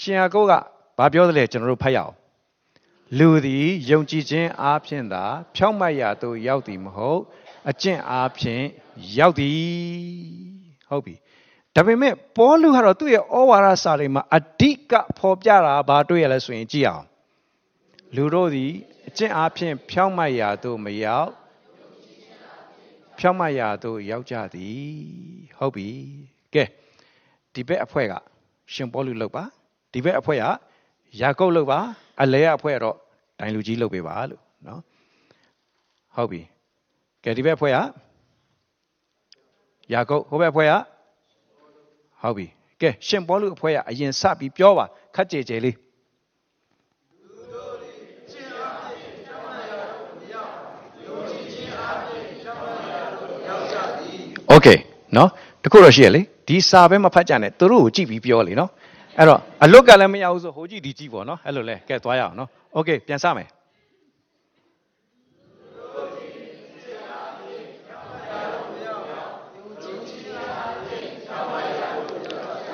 [0.00, 0.52] ရှင်ယာကုတ်က
[0.98, 2.14] ဘာပြောသလဲကျွန်တော်တို့ဖတ်ရအောင်
[3.18, 7.20] လူသည်ယုံကြည်ခြင်းအားဖြင့်သာ ဖြောင့်မတ်ရာသို့ရောက်သည်မဟုတ်
[7.70, 8.64] အကျင့်အားဖြင့်
[9.18, 9.60] ရောက်သည်
[10.88, 11.14] ဟုတ်ပြီ
[11.74, 17.06] ဒါပေမဲ့ပေါလုကတော့သူ့ရဲ့ဩဝါဒစာတွေမှာအဓိကဖော်ပြတာဘာတွေ့ရလဲဆိုရင်ကြည့်အောင်
[18.14, 18.72] လူတို့သည်
[19.08, 21.30] အကျင့်အားဖြင့်ဖြောင့်မတ်ရာသို့မရောက်
[23.18, 24.86] ဖြောင့်မတ်ရာသို့ရောက်ကြသည်
[25.58, 25.88] ဟုတ်ပြီ
[26.54, 26.64] ကဲ
[27.52, 28.14] ဒီဘက်အဖွဲ့က
[28.72, 29.44] ရှင်ပေါလုလောက်ပါ
[29.92, 30.44] ဒီဘက်အဖွဲ့က
[31.20, 31.80] ယာကုပ်လောက်ပါ
[32.21, 32.95] အလဲအဖွဲ့ကတော့
[33.39, 34.81] ဒိုင်လူကြီးလောက်ပေးပါလို့နော်
[36.15, 36.41] ဟုတ်ပြီ
[37.23, 37.77] ကဲဒီဘက်အဖွဲ့က
[39.93, 40.73] ယာကုပ်ဟိုဘက်အဖွဲ့က
[42.21, 42.45] ဟုတ်ပြီ
[42.81, 45.75] ကဲရှင်ပေါလုအဖွဲ့ကအရင်စပြီးပြောပါခက်ကြဲကြဲလေး
[54.49, 54.67] โอเค
[55.13, 55.29] เนาะ
[55.63, 58.69] တခုတော့ရှိရလေဒီစာပဲမဖတ်ကြနဲ့သူတို့ကိုကြည့်ပြီးပြောလေเนาะ
[59.17, 63.49] အဲ့တော့အလွတ်ကလည်းမရဘူးဆိုဟိုကြည့်ဒီကြည့်ပေါ့เนาะအဲ့လိုလဲကဲသွားရအောင်เนาะโอเคပြန်စမယ်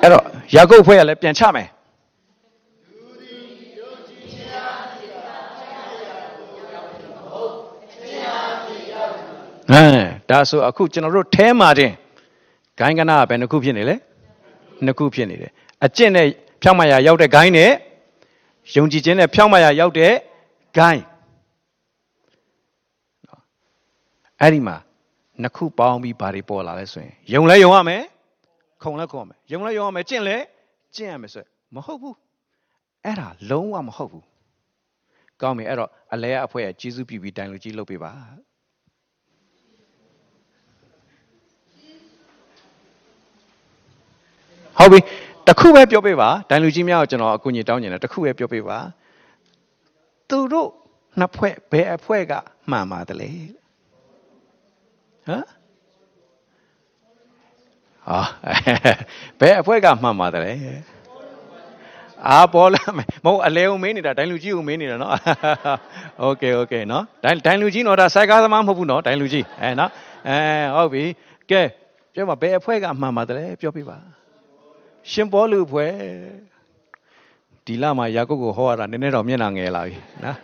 [0.01, 0.23] အဲ့တော့
[0.55, 1.67] ယာကုပ်ဖွဲ့ကလည်းပြန်ချမယ်
[9.71, 11.93] ဟမ်ဒါဆိုအခုကျွန်တော်တို့แท้မှာတင်
[12.79, 13.95] ဂိုင်းကနာကဘယ်နှခုဖြစ်နေလဲ
[14.84, 15.52] နှစ်ခုဖြစ်နေတယ်
[15.84, 16.26] အကျင့်နဲ့
[16.62, 17.70] ဖြောင်းမရရောက်တဲ့ဂိုင်းနဲ့
[18.76, 20.12] ယုံကြည်ခြင်းနဲ့ဖြောင်းမရရောက်တဲ့
[20.76, 21.02] ဂိုင်း
[24.40, 24.76] အဲ့ဒီမှာ
[25.42, 28.02] နှစ်ခုပေါင်းပြီးဘာတွေပေါ်လာလဲဆိုရင်ယုံလဲယုံရမယ်
[28.82, 30.36] ခုံလဲခုံရမယ်ယုံလဲယုံရမယ်ကျင့်လဲ
[30.94, 32.16] ကျင့်ရမယ်ဆိုမဟုတ်ဘူး
[33.04, 34.24] အဲ့ဒါလုံးဝမဟုတ်ဘူး
[35.40, 38.12] ကောင်းပြီအဲ့တော့အလဲအဖွဲကျေးဇူးပြုပြီးတိုင်လူကြီးလုပ်ပေးပါ
[44.77, 44.99] ဟုတ်ပြီ
[45.47, 48.77] တခုပဲပြောပေးပါတိုင်လူကြီးများကိုကျွန်တော်အကူအညီတောင်းနေတယ်တခုပဲပြောပေးပါ
[50.29, 50.69] သူတို့
[51.19, 52.33] နှစ်ဖွဲ့ဘယ်အဖွဲ့က
[52.71, 53.31] မှန်ပါတယ်လေ
[55.27, 55.45] ဟမ်
[58.07, 58.19] ဟာ
[59.39, 60.53] ဘယ်အဖွဲကမှန်ပါတယ်လေ
[62.27, 65.13] အာပေါ်လာမဟုတ်အလဲုံမင်းနေတာဒိုင်လူကြီးကိုမင်းနေတာနော်
[66.21, 69.91] โอเคโอเคနော်ဒိုင်ဒိုင်လူကြီးတော့ဒါစိုက်ကားသမားမဟုတ်ဘူးနော်ဒိုင်လူကြီးအဲနော်
[70.27, 70.37] အဲ
[70.75, 71.03] ဟုတ်ပြီ
[71.51, 71.61] ကဲ
[72.13, 73.97] ပြောမှာဘယ်အဖွဲကမှန်ပါတယ်ပြောပြပါ
[75.11, 75.93] ရှင်ဘောလူဖွဲ့
[77.65, 80.37] ဒီလမှာယာကုပ်ကိုဟောရတာနည်းနည်းတော့မျက်နှာငယ်လာပြီနော်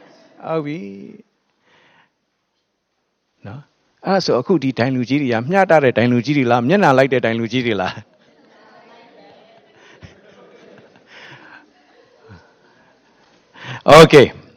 [0.46, 0.80] ဟုတ်ပြီ
[3.48, 3.62] နော်
[4.06, 7.94] အဲ့ဆိုအခုဒီဒိုင်လူကြီးတွေကမျှတတဲ့ဒိုင်လူကြီးတွေလားမျက်နှာလိုက်တဲ့ဒိုင်လူကြီးတွေလား
[13.88, 14.16] โอเค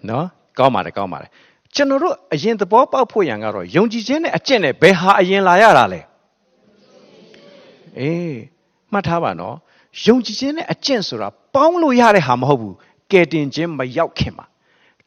[0.08, 0.26] နော်
[0.58, 1.30] ကောင်းပါတယ်ကောင်းပါတယ်
[1.74, 6.00] ကျွန်တော်တို့အရင်သဘောပေါက်ဖို့ရန်ကတော့ယုံကြည်ခြင်းနဲ့အကျင့်နဲ့ဘယ်ဟာအရင်လာရတာလဲ
[7.98, 8.36] အေး
[8.92, 9.56] မှတ်ထားပါနော်
[10.05, 12.75] ယုံကြည်ခြင်းနဲ့အကျင့်ဆိုတာပေါင်းလို့ရတဲ့ဟာမဟုတ်ဘူး
[13.11, 14.45] ကယ်တင်ခြင်းမရောက်ခင်မှာ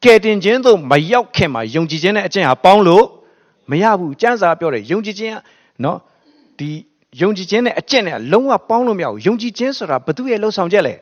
[0.02, 3.04] ကယ်တင်ခြင်းသို့မရောက်ခင်မှာယုံကြည်ခြင်းနဲ့အကျင့်ဟာပေါင်းလို့
[3.70, 5.32] မရဘူးကျမ်းစာပြောတယ်ယုံကြည်ခြင်း
[5.84, 5.98] နော်
[6.58, 6.68] ဒီ
[7.20, 10.94] ယုံကြည်ခြင်းနဲ့အကျင့်နဲ့လုံးဝပေါင်းလို့မရဘူးယုံကြည်ခြင်းဆိုတာဘု து ရဲ့လှုပ်ဆောင်ချက်လေ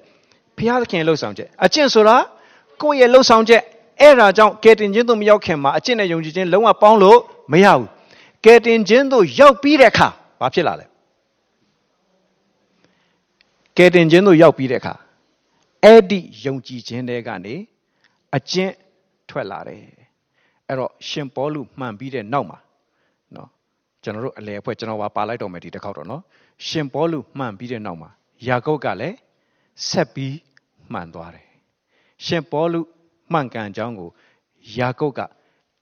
[0.56, 2.16] ဘုရားသခင်ရဲ့လှုပ်ဆောင်ချက်အကျင့်ဆိုတာ
[2.82, 3.62] ကိုယ့်ရဲ့လှုပ်ဆောင်ချက်
[4.00, 7.18] အဲ့ဒါကြောင့်ကယ်တင်ခြင်းသို့မရောက်ခင်မှာအကျင့်နဲ့ယုံကြည်ခြင်းလုံးဝပေါင်းလို့
[7.52, 7.88] မရဘူး
[8.44, 10.08] ကယ်တင်ခြင်းသို့ရောက်ပြီးတဲ့အခါ
[10.40, 10.84] ဘာဖြစ်လာလဲ
[13.76, 14.94] ကယ်တင်ခြင်းသို့ရောက်ပြီးတဲ့အခါ
[15.84, 17.54] အဲ့ဒီယုံကြည်ခြင်းတွေကနေ
[18.36, 18.72] အကျင့်
[19.28, 19.82] ထွက်လာတယ်
[20.68, 22.58] အဲ့တော့ရှင်ပေါလုမှန်ပြီးတဲ့နောက်မှာ
[23.34, 23.48] နော်
[24.02, 26.22] ကျွန်တော်တို့အလဲအဖွဲ့ကျွန်တော်ပါပါလိုက်တော့မယ်ဒီတစ်ခေါက်တော့နော်
[26.68, 28.10] ရှင်ပေါလုမှန်ပြီးတဲ့နောက်မှာ
[28.46, 29.16] ယာကုပ်ကလည်း
[29.88, 30.36] ဆက်ပြီး
[30.92, 31.46] မှန်သွားတယ်
[32.26, 32.80] ရှင်ပေါလု
[33.32, 34.10] မှန်ကန်ကြောင်းကို
[34.76, 35.20] ယာကုပ်က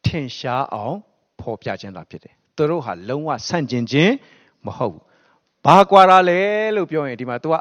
[0.07, 0.97] ထင်ရှားအောင်
[1.41, 4.13] ဖော်ပြခြင်းသာဖြစ်တယ်သူတို့ဟာလုံးဝဆန့်ကျင်ခြင်း
[4.67, 5.05] မဟုတ်ဘူး
[5.65, 6.41] ဘာကွာတာလဲ
[6.77, 7.55] လို့ပြောရင်ဒီမှာ तू က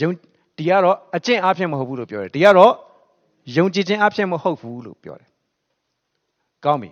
[0.00, 0.10] ယုံ
[0.56, 2.72] ဒီကတော့အကျင့်အဖြစ်မဟုတ်ဘူးလို့ပြောတယ်ဒီကတော့
[3.56, 5.28] ယုံကြည်ခြင်းအဖြစ်မဟုတ်ဘူးလို့ပြောတယ်
[6.64, 6.90] ကောင်းပြီ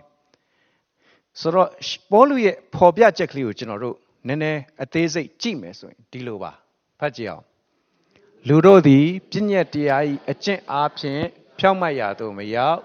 [1.41, 1.69] ဆိုတော့
[2.11, 3.97] ပေါလုရဲ့ဖော်ပြချက်ကလေးကိုကျွန်တော်တို့
[4.29, 6.53] နည်းနည်းအသေးစိတ်ကြည့်မယ်ဆိုရင်ဒီလိုပါ
[6.99, 7.45] ဖတ်ကြည့်အောင်
[8.49, 11.23] လူတို့သည်ပြည့်ညက်တရားဤအကျင့်အားဖြင့်
[11.59, 12.79] ဖြောင့်မတ်ရာသို့မရောက်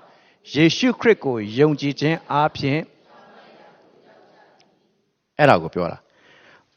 [0.54, 2.82] ယေရှုခရစ်ကိုယုံကြည်ခြင်းအားဖြင့်
[5.38, 5.98] အဲ့ဒါကိုပြောတာ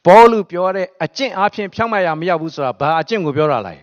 [0.06, 3.74] ဘောလူပြောတဲ့အကျင့်အားဖြင့်ဖြောင့်မတ်ရမရဘူးဆိုတာဘာအကျင့်ကိုပြောတာလဲ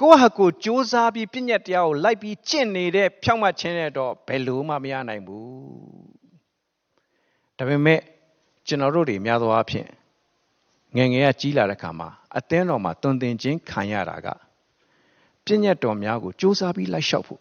[0.00, 5.44] ကိုယ့်ဟာကိုယ်စူးစမ်းပြီးပြည့်ညက်တရားကိုလိုက်ပြီးကျင့်နေတဲ့ဖြောင့်မတ်ခြင်းနဲ့တော့ဘယ်လိုမှမရနိုင်ဘူး
[7.56, 8.00] ဒါပေမဲ့
[8.66, 9.88] ကျွန်တော်တို့တွေများသောအားဖြင့်
[10.96, 14.28] ငငယ်ကကြီးလာတဲ့ခါမှာအသင်းတော်မှာတွင်တင်ချင်းခံရတာက
[15.44, 17.40] ပြည့်ညက်တော်များကိုစူးစမ်းပြီးလိုက်လျှောက်ဖို့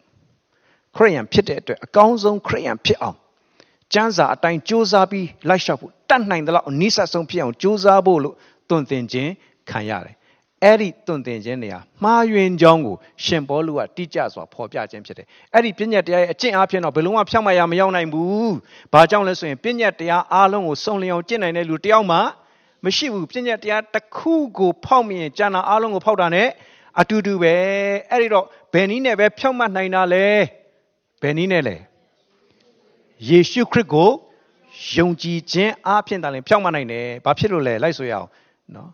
[0.95, 3.17] ခရိယံဖြစ်တဲ့အတွက်အကောင်းဆုံးခရိယံဖြစ်အောင်
[3.92, 8.34] ကျမ်းစာအတိုင်းစ조사ပြီးလိုက်လျှောက်ဖို့တတ်နိုင်တဲ့လောက်အနည်းဆက်ဆုံးဖြစ်အောင်စ조사ဖို့လို့
[8.68, 9.30] တွင်တင်ခြင်း
[9.70, 10.14] ခံရတယ်
[10.64, 18.54] အဲ့ဒီတွင်တင်ခြင်းတွေဟာမှားယွင်းကြောင်းကိုရှင်ဘောလူကတိကျစွာဖော်ပြခြင်းဖြစ်တယ်အဲ့ဒီပညာတရားရဲ့အကျင့်အဖြစ်တော့ဘယ်လုံးဝဖြောင့်မရမရောက်နိုင်ဘူး
[18.92, 22.18] ဘာကြောင့်လဲဆိုရင်ပညာတရားအားလုံးကိုစုံလင်အောင်ကျင့်နိုင်တဲ့လူတယောက်မှ
[22.84, 26.42] မရှိဘူးပညာတရားတစ်ခုကိုဖောက်မြင်ကျန်တာအားလုံးကိုဖောက်တာ ਨੇ
[27.00, 27.54] အတူတူပဲ
[28.10, 30.26] အဲ့ဒီတော့ဘယ်နည်းနဲ့ပဲဖြောင့်မတ်နိုင်တာလဲ
[31.22, 31.76] ဘယ်နည်းနဲ့လဲ
[33.27, 34.09] ယေရှုခရစ်ကို
[34.93, 38.27] ယုံကြည်ခြင်းအားဖြင့်တာလည်းဖြောင့်မတ်နိုင်တယ်ဘာဖြစ်လို့လဲလိုက်ဆိုရအောင်
[38.75, 38.89] နော်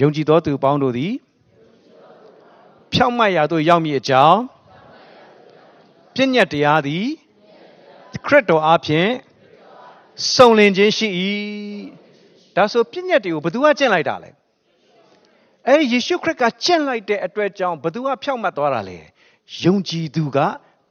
[0.00, 1.12] ယုံကြည်သောသူပေါင်းတို့သည်
[2.92, 4.40] ဖြောင့်မတ်ရာသို့ရောက်မည်အကြောင်း
[6.14, 7.06] ပြည့်ညတ်တရားသည်
[8.26, 9.10] ခရစ်တော်အားဖြင့်
[10.34, 11.08] စုံလင်ခြင်းရှိ၏
[12.56, 14.30] ဒါဆိုပြည့်ညတ်တွေကိုဘယ်သူကကျင့်လိုက်တာလဲ
[15.68, 18.98] အဲယေရှုခရစ်ကကျင့်လိုက်တဲ့အတွက်ကြောင့်ဘသူကဖြောင့်မတ်သွားတာလဲ
[19.62, 20.38] ယုံကြည်သူက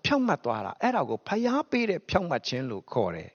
[0.05, 3.29] ဖြောင့်မတ်သွားတာအဲ့ဒါကိုဖျားပေးတဲ့ဖြောင့်မတ်ခြင်းလို့ခေါ်တယ်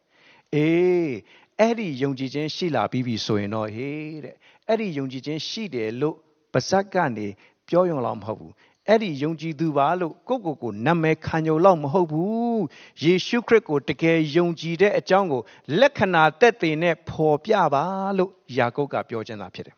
[0.54, 1.12] အေး
[1.60, 4.34] အဲ့ဒီယုံကြည်ခြင်းရှိလာပြီးပြီဆိုရင်တော့ဟေးတဲ့
[4.68, 6.16] အဲ့ဒီယုံကြည်ခြင်းရှိတယ်လို့
[6.52, 7.26] ပါဇက်ကနေ
[7.68, 8.52] ပြောရုံလောက်မဟုတ်ဘူး
[8.88, 12.62] အဲ့ဒီယုံကြည်သူပါလို့ကိုကိုကိုနာမည်ခံကြုံလောက်မဟုတ်ဘူး
[13.02, 15.42] ယေရှုခရစ်ကိုတကယ်ယုံကြည်တဲ့အကြောင်းကို
[15.80, 17.84] လက္ခဏာသက်သေနဲ့ဖော်ပြပါ
[18.18, 19.76] လို့ယာကုပ်ကပြောခြင်းသာဖြစ်တယ်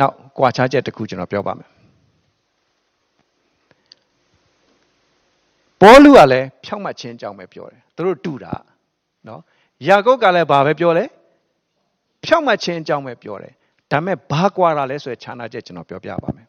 [0.00, 1.79] နောက်ကြွာချချက်တစ်ခုကျွန်တော်ပြောပါမယ်
[5.80, 8.52] ပေါလုကလည်းဖြောင့်မတ်ခြင်းအကြောင်းပဲပြောတယ်သူတို့တူတာ
[9.28, 9.40] နော်
[9.88, 11.04] ယာကုပ်ကလည်းဘာပဲပြောလဲ
[12.24, 13.52] ဖြောင့်မတ်ခြင်းအကြောင်းပဲပြောတယ်
[13.90, 16.46] ဒါမဲ့ဘာကွာတာလဲဆိုတဲ့ခြားနာချက်ကျွန်တော်ပြောပြပါမယ်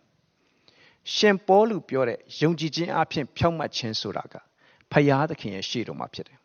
[1.16, 4.36] ရှင်ပေါလုပြောတဲ့ယုံကြည်ခြင်းအဖြစ်ဖြောင့်မတ်ခြင်းဆိုတာက
[4.92, 6.38] ဖယားသခင်ရဲ့ရှေ့တော်မှာဖြစ်တယ်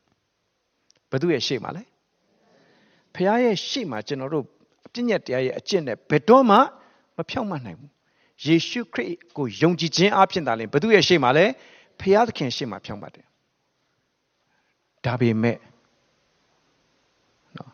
[1.10, 1.82] ဘယ်သူရဲ့ရှေ့မှာလဲ
[3.14, 4.44] ဖယားရဲ့ရှေ့မှာကျွန်တော်တို့
[4.86, 6.56] အပြည့်ညက်တရားရဲ့အကျင့်နဲ့ဘယ်တော့မှ
[7.16, 7.92] မဖြောင့်မတ်နိုင်ဘူး
[8.44, 11.46] ယေရှုခရစ်ကိုယုံကြည်ခြင်းအဖြစ်သာလင်ဘယ်သူရဲ့ရှေ့မှာလဲ
[12.00, 13.26] ဖယားသခင်ရှေ့မှာဖြောင့်မတ်တယ်
[15.04, 15.56] ဒါပေမဲ့
[17.56, 17.70] နော်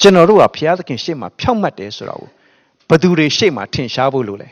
[0.00, 2.28] ကျွန်တော်တို့ကဖယားသခင်ရှေ့မှာဖြောင့်မတ်တယ်ဆိုတာကို
[2.88, 4.50] ဘယ်သူတွေရှေ့မှာထင်ရှားဖို့လို့လဲ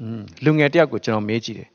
[0.00, 1.70] อืมလူငယ်တယောက်ကိုကျွန်တော်မေးကြည့်တယ်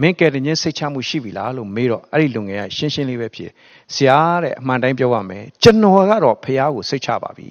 [0.00, 3.50] မင်းကယ်တင်ခြင်းစိတ်ချမှုရှိပြီလားလို့မေးတော့အဲ့ဒီလူငယ်ကရှင်းရှင်းလေးပဲဖြစ်
[3.94, 7.48] ဆရာတဲ့အမှန်တိုင်းပြောရမယ်ကျွန်တော်ကတော့ဖះကိုစိတ်ချပါပြီ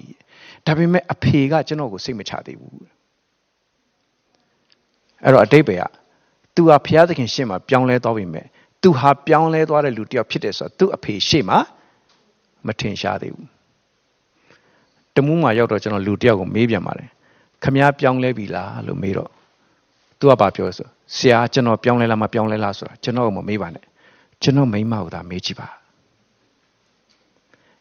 [0.66, 2.78] ဒါပေမဲ့အဖေကကျွန်တော်ကိုစိတ်မချသေးဘူး
[5.24, 5.82] အဲ့တော့အတိတ်ပဲက
[6.56, 8.46] သူဟာဘုရားသခင်ရှေ့မှာပြောင်းလဲသွားပြီမဲ့
[8.82, 11.58] သူဟာပြောင်းလဲသွားတဲ့လူတစ်ယောက်ဖြစ်တယ်ဆိုတာသူ့အဖေရှေ့မှာ
[12.66, 13.48] မထင်ရှားသေးဘူး
[15.14, 17.08] တမူးမှာရောက်တော့ကျွန်တော်လူတစ်ယောက်ကိုမေးပြန်ပါတယ်
[17.62, 19.30] ခမည်းပြောင်းလဲပြီလားလို့မေးတော့
[20.18, 23.84] သူကဘာပြောလဲဆိုဆရာကျွန်တော်ပြောင်းလဲလားမပြောင်းလဲလားဆိုတာကျွန်တော်ကမမေးပါနဲ့
[24.42, 25.68] ကျွန်တော်မိမကိုသာမေးကြည့်ပါ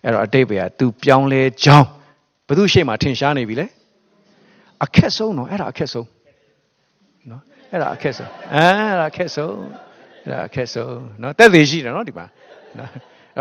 [0.03, 1.87] အဲ့တော့အတိတ်ပဲက तू ပြောင်းလဲကြောင်း
[2.47, 3.65] ဘသူရှေ့မှာထင်ရှားနေပြီလေ
[4.83, 6.07] အခက်ဆုံးတော့အဲ့ဒါအခက်ဆုံး
[7.75, 9.55] အဲ့ဒါအခက်ဆုံးအဲအဲ့ဒါအခက်ဆုံး
[10.25, 12.25] အဲ့ဒါအခက်ဆုံးနော်တက်သေးရှိတယ်နော်ဒီမှာ
[12.77, 12.89] နော်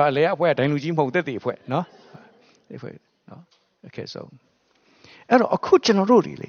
[0.06, 1.84] အဲ့လေအဖွဲဒိုင်လူကြီးမဟုတ်တက်သေးအဖွဲနော်
[2.68, 2.90] ဒီဖွဲ
[3.30, 3.42] နော်
[3.88, 4.30] အခက်ဆုံး
[5.30, 6.48] အဲ့တော့အခုကျွန်တော်တို့တွေလေ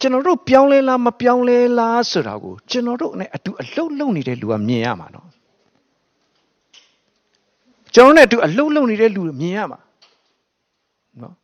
[0.00, 5.28] ကျွန်တော်တို့ပြောင်းလဲလားမပြောင်းလဲလားဆိုတာကိုကျွန်တော်တို့နဲ့အတူအလုတ်လုံနေတဲ့လူကမြင်ရမှာနော်
[7.94, 9.78] ကျွန်တော်နဲ့အတူအလုတ်လုံနေတဲ့လူမြင်ရမှာ
[11.20, 11.34] နော်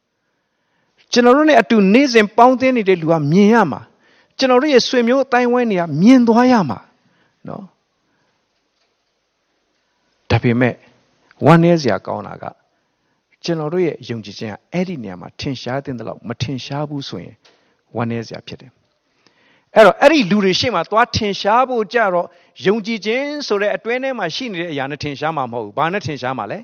[1.13, 3.81] ကျွန်တော်တို့နဲ့အတူနေစဉ်ပေါင်းသင်းနေတဲ့လူကမြင်ရမှာ
[4.39, 6.79] ကျွန်တော်တို့ရဲ့ဆွေမျိုးအတိုင်းဝိုင်းတွေကမြင်သွားရမှာ
[7.49, 7.65] နော်
[10.31, 10.75] ဒါပေမဲ့
[11.45, 12.45] ဝမ်းနည်းစရာကောင်းတာက
[13.45, 17.35] ကျွန်တော်တို့ရဲ့ယုံကြည်ခြင်းကအဲ့ဒီနေရာမှာထင်ရှားတဲ့လောက်မထင်ရှားဘူးဆိုရင်
[17.97, 18.71] ဝမ်းနည်းစရာဖြစ်တယ်
[19.75, 22.27] အဲ့တော့အဲ့ဒီလူတွေရှေ့မှာသွားထင်ရှားဖို့ကြတော့
[22.67, 26.59] ယုံကြည်ခြင်းဆိုတဲ့အတွင်းထဲမှာရှိနေတဲ့အရာနဲ့ထင်ရှားမှာမဟုတ်ဘူးဘာနဲ့ထင်ရှားမှာလဲ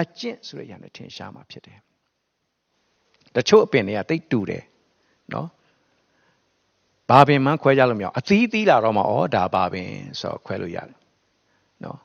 [0.00, 1.78] အကျင့်ဆိုတဲ့အရာနဲ့ထင်ရှားမှာဖြစ်တယ်
[3.36, 4.62] တချို့အပင်တွေကတိတ်တူတယ်
[5.32, 5.48] နော်
[7.10, 9.88] ဘာပင်မှခွဲကြလို့မရအောင်အသီးသီးလာတော့မှဩဒါဘာပင်
[10.20, 10.96] ဆိုတော့ခွဲလို့ရတယ်
[11.84, 11.98] နော်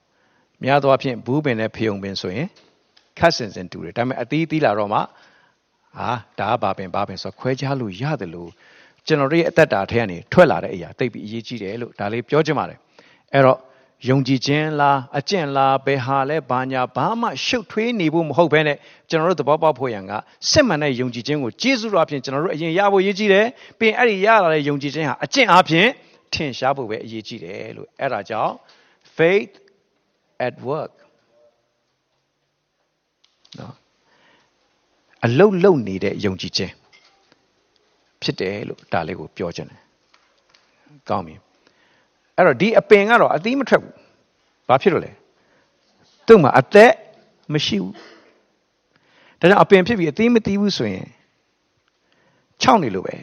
[0.63, 2.47] များသောအားဖြင့်ဘူးပင်နဲ့ဖယုံပင်ဆိုရင်
[3.19, 8.51] ခတ်စင်စင်တူတယ်ဒါပေမဲ့အသီးသီးလာတော့မှဟာဒါဘာပင်ဘာပင်ဆိုခွဲခြားလို့ရတယ်လို့
[9.07, 12.79] ကျွန်တော်တို့ရဲ့အသက်တာထဲကနေထွက်လာတဲ့အရာသိပြီးအရေးကြီးတယ်လို့ဒါလေးပြောချင်ပါတယ်
[13.33, 13.57] အဲ့တော့
[14.05, 18.77] ယုံကြည်ခြင်းလားအကျင့်လားဘယ်ဟာလဲဘာညာဘာမှရှုပ်ထွေးနေဖို့မဟုတ်ဘဲနဲ့
[19.09, 20.11] ကျွန်တော်တို့သဘောပေါက်ဖို့ရန်က
[20.49, 23.45] စစ်မှန်တဲ့ယုံကြည်ခြင်းကိုကျေးဇူးတော်အဖြစ်ကျွန်တော်တို့အရင်ရဖို့ရည်ကြီးတယ်
[23.79, 25.87] ပြီးရင်အဲ့ဒီရလာတဲ့ယုံကြည်ခြင်းဟာအကျင့်အဖြစ်
[26.33, 28.53] ထင်ရှားဖို့ပဲအရေးကြီးတယ်လို့အဲ့ဒါကြောင့်
[29.17, 29.53] faith
[30.47, 30.93] at work
[33.59, 33.73] နော်
[35.25, 36.73] အလုတ်လုတ်နေတဲ့ယုံကြည်ခြင်း
[38.21, 39.81] ဖြစ်တယ်လို့ဒါလေးကိုပြောချင်တယ်။
[41.09, 41.35] ကောင်းပြီ။
[42.37, 43.93] အဲ့တော့ဒီအပင်ကတော့အသီးမထွက်ဘူး။
[44.67, 45.11] ဘာဖြစ်လို့လဲ။
[46.27, 46.91] သူ့မှာအသက်
[47.53, 47.93] မရှိဘူး။
[49.39, 51.07] ဒါကြောင့်အပင်ဖြစ်ပြီးအသီးမသီးဘူးဆိုရင်
[52.61, 53.15] ခြောက်နေလို့ပဲ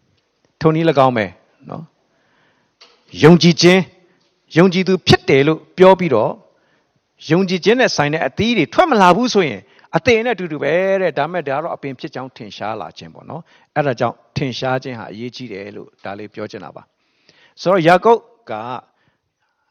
[0.60, 1.26] ။ထုံနည်း၎င်းပဲ
[1.70, 1.84] နော်။
[3.24, 3.80] ယုံကြည်ခြင်း
[4.56, 6.32] ယုံကြည်သူဖြစ်တယ်လို့ပြောပြီးတော့
[7.30, 9.60] ယုံကြည်ခြင်းနဲ့ဆိုင်တဲ့အသီးတွေထွက်မလာဘူးဆိုရင်
[9.96, 13.42] အသေးနဲ့အတူတူပဲတဲ့ဒါမဲ့ဒါတော့အပင်ဖြစ်ကြောင်းထင်ရှားလာခြင်းပေါ့နော်
[13.76, 16.82] အဲ့ဒါကြောင့်ထင်ရှားခြင်းဟာအရေးကြီးတယ်လို့ဒါလေးပြောချင်တာပါ
[17.60, 18.20] ဆိုတော့ယာကုပ်
[18.51, 18.53] က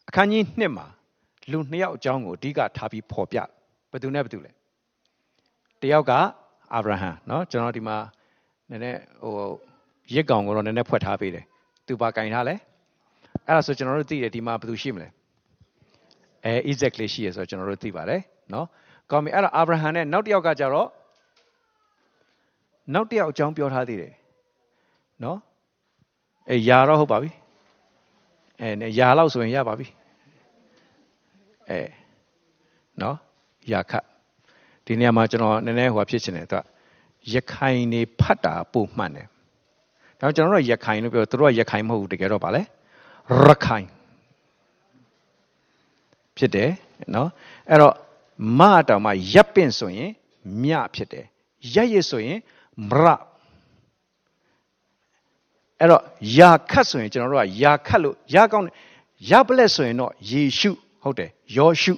[0.09, 0.87] အခန်းကြီး1မှာ
[1.51, 3.39] လူနှစ်ယောက်အကြောင်းကိုအဓိကထားပြီးဖော်ပြ
[3.91, 4.51] ဘယ်သူနဲ့ဘယ်သူလဲ
[5.83, 6.13] တယောက်က
[6.75, 7.97] အာဗြဟံเนาะကျွန်တော်ဒီမှာ
[8.71, 9.35] နည်းနည်းဟို
[10.15, 11.45] ရစ်ကောင်ကိုတော့နည်းနည်းဖွက်ထားပေးတယ်
[11.87, 12.55] သူပါကင်ထားလဲ
[13.47, 15.09] အဲ့ဒါဆိုကျွန်တော်တို့သိတယ်ဒီမှာဘယ်သူရှိမလဲ
[16.45, 18.65] အဲဣဇက်လေးရှိရဆိုတော့ကျွန်တော်တို့သိပါတယ်เนาะ
[19.11, 20.89] ကောင်းပြီအဲ့တော့အာဗြဟံနဲ့နောက်တစ်ယောက်ကကြတော့
[22.95, 24.13] နောက်တစ်ယောက်အကြောင်းပြောထားသေးတယ်
[25.25, 25.39] နော်
[26.51, 27.31] အဲယာတော့ဟုတ်ပါပြီ
[28.62, 29.88] အဲယာလောက်ဆိုရင်ရပါပြီ
[31.70, 31.80] အဲ
[33.02, 33.18] နော်
[33.72, 34.06] ယာခတ်
[34.86, 36.62] ဒီနေရာမှာကျွန်တော်နည်းနည်းဟိုဖြစ်ချင်တယ်သူက
[37.34, 39.28] ရခိုင်နေဖတ်တာပို့မှန်တယ်
[40.20, 42.62] ဒါကျွန်တော်တို့ရခိုင်လို့ပြောသူတို့ကရခိုင်မဟုတ်ဘူးတကယ်တော့ဗာလဲ
[43.46, 43.88] ရခိုင်
[46.38, 46.72] ဖြစ်တယ်
[47.16, 47.30] နော်
[47.70, 47.94] အဲ့တော့
[48.60, 50.12] မတောင်မှရပ်ပင့်ဆိုရင်
[50.64, 51.26] မြဖြစ်တယ်
[51.74, 52.40] ရက်ရစ်ဆိုရင်
[52.90, 53.06] မရ
[55.82, 56.02] အဲ့တော့
[56.38, 58.66] ယာခတ်ဆိုရင်ကျွန်တော်တို့ကယာခတ်လို့ယာကောင်း
[59.30, 60.72] ယာပလက်ဆိုရင်တော့ယေရှု
[61.04, 61.94] ဟုတ်တယ်ယောရှု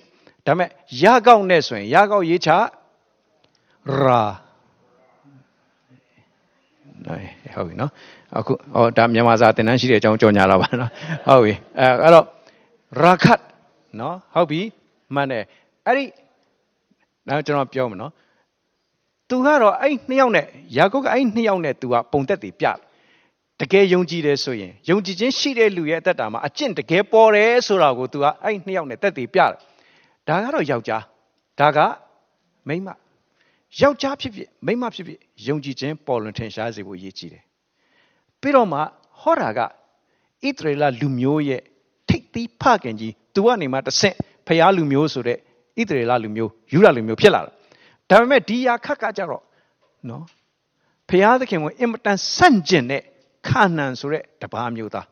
[0.45, 0.69] ဒါပေမဲ့
[1.01, 2.59] ယာကောင်းနဲ့ဆိုရင်ယာကောင်းရေးချရာ
[7.55, 7.91] ဟုတ်ပြီနော်
[8.37, 10.91] အခုဟောဒါမြန်မာစာသင်တန်းရှိတဲ့အကြောင်းကြော်ညာတော့ပါနော်
[11.27, 12.25] ဟုတ်ပြီအဲအဲ့တော့
[13.01, 13.41] ရာခတ်
[13.99, 14.61] နော်ဟုတ်ပြီ
[15.13, 15.43] မှန်တယ်
[15.85, 16.05] အဲ့ဒီ
[17.27, 18.11] နောက်ကျွန်တော်ပြောမယ်နော်
[19.29, 20.45] သူကတော့အဲ့နှစ်ယောက်နဲ့
[20.77, 22.77] ယာကုပ်ကအဲ့နှစ်ယောက်နဲ့သူကပုံသက်တည်ပြတ
[23.71, 29.51] ကယ်ယုံကြည်တယ်ဆိုရင်ယုံကြည်ခြင်းရှိတဲ့လူရဲ့အသက်တာမှာအကျင့်တကယ်ပေါ်တယ်ဆိုတာကိုသူကအဲ့နှစ်ယောက်နဲ့သက်တည်ပြတယ်
[30.27, 31.03] ဒါကတော့ယောက်ျား
[31.59, 31.79] ဒါက
[32.67, 32.89] မိန်းမ
[33.81, 37.43] ယောက်ျားဖြစ်ဖြစ်မိန်းမဖြစ်ဖြစ်ယုံကြည်ခြင်းပေါ်လွင်ထင်ရှားစေဖို့အရေးကြီးတယ်
[38.41, 38.79] ပြီးတော့မှ
[39.21, 39.65] ဟောတာကဣ
[40.57, 41.61] သရေလလူမျိုးရဲ့
[42.09, 44.15] ထိတ်သီးဖခင်ကြီးသူကနေမှတဆင့်
[44.47, 45.37] ဖျားလူမျိုးဆိုတဲ့
[45.79, 47.51] ဣသရေလလူမျိုးယူရလူမျိုးဖြစ်လာတာ
[48.09, 49.43] ဒါပေမဲ့ဒီယာခတ်ကကြတော့
[50.09, 50.23] နော်
[51.09, 53.01] ဖျားသခင်ကိုအင်မတန်ဆန့်ကျင်တဲ့
[53.47, 55.07] ခါနန်ဆိုတဲ့တပါးမျိုးသား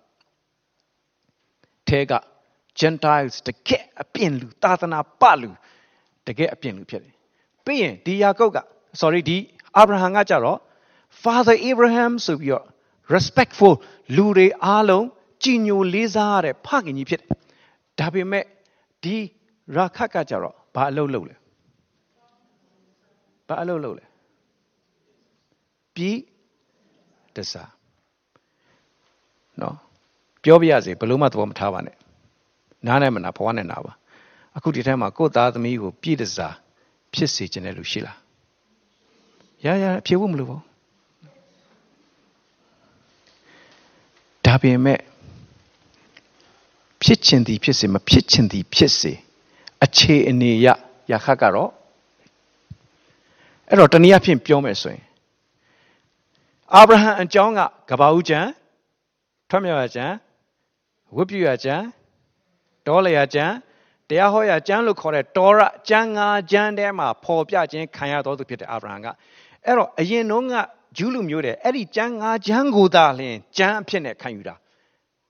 [1.88, 2.14] ထဲက
[2.80, 5.50] Gentiles တကယ်အပြင်လူသာသနာပလူ
[6.28, 7.14] တကယ်အပြင်လူဖြစ်တယ်
[7.66, 8.58] ပြီးရင်ဒီယာကုပ်က
[9.02, 9.38] sorry ဒီ
[9.78, 10.60] အာဗြဟံကကြတော့
[11.24, 12.66] Father Abraham ဆိုပြီးတော့
[13.14, 13.74] respectful
[14.16, 15.06] လူတွေအားလုံး
[15.44, 17.30] ကြည်ညိုလေးစားရတဲ့ဖခင်ကြီးဖြစ်တယ်
[18.00, 18.46] ဒါပေမဲ့
[19.04, 19.16] ဒီ
[19.76, 21.36] ရာခတ်ကကြတော့ဘာအလုပ်လုပ်လဲ
[23.48, 24.06] ဘာအလုပ်လုပ်လဲ
[25.96, 26.20] ပြီး
[27.36, 27.72] တစား
[29.62, 29.76] နော်
[30.44, 31.96] ပြောပြရစီဘလို့မှသဘောမထားပါနဲ့
[32.88, 33.92] နားနဲ့မနာဘဝနဲ့နာပါ
[34.58, 36.56] အခုဒီထဲမှာကိုယ့်သားသမီးကိုပြည့်တစား
[37.14, 38.18] ဖြစ်စေခြင်းတဲ့လူရှိလား
[39.66, 40.72] ရရဖြေဖို့မလိုပါဘူး
[44.46, 45.00] ဒါပေမဲ့
[47.02, 49.14] ဖြစ်ခြင်းသည်ဖြစ်စေမဖြစ်ခြင်းသည်ဖြစ်စေ
[49.84, 50.68] အခြေအနေရ
[51.12, 51.72] ရခတ်ကတော့
[53.70, 55.04] အဲ့တော့တနည်းအားဖြင့်ပြောမယ်ဆိုရင်
[56.74, 57.60] အာဗြဟံအကြောင်းက
[57.90, 58.50] ကဘာဦးကျမ်း
[59.54, 60.16] ထွက်မြောက်ရကျမ်း
[61.16, 61.86] ဝတ်ပြုရကျမ်း
[62.88, 63.54] တောလျာကျမ်း
[64.10, 69.08] တရားဟောရကျမ်းလို့ခေါ်တဲ့တောရကျမ်းငါကျမ်းထဲမှာပေါ်ပြခြင်းခံရတော်သူဖြစ်တဲ့အာဗြဟံက
[69.66, 70.56] အဲ့တော့အရင်တုန်းက
[70.98, 74.56] ဂျူးလူမျိုးတဲ့အဲ့ဒီကျမ်းငါကျမ်းကိုသာလျှင်ကျမ်းအဖြစ်နဲ့ခံယူတာ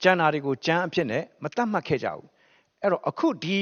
[0.03, 2.27] ကျမ်းနာတွေကိုကျမ်းအဖြစ်နဲ့မတတ်မှတ်ခဲ့ကြဘူး
[2.81, 3.59] အဲ့တော့အခုဒီ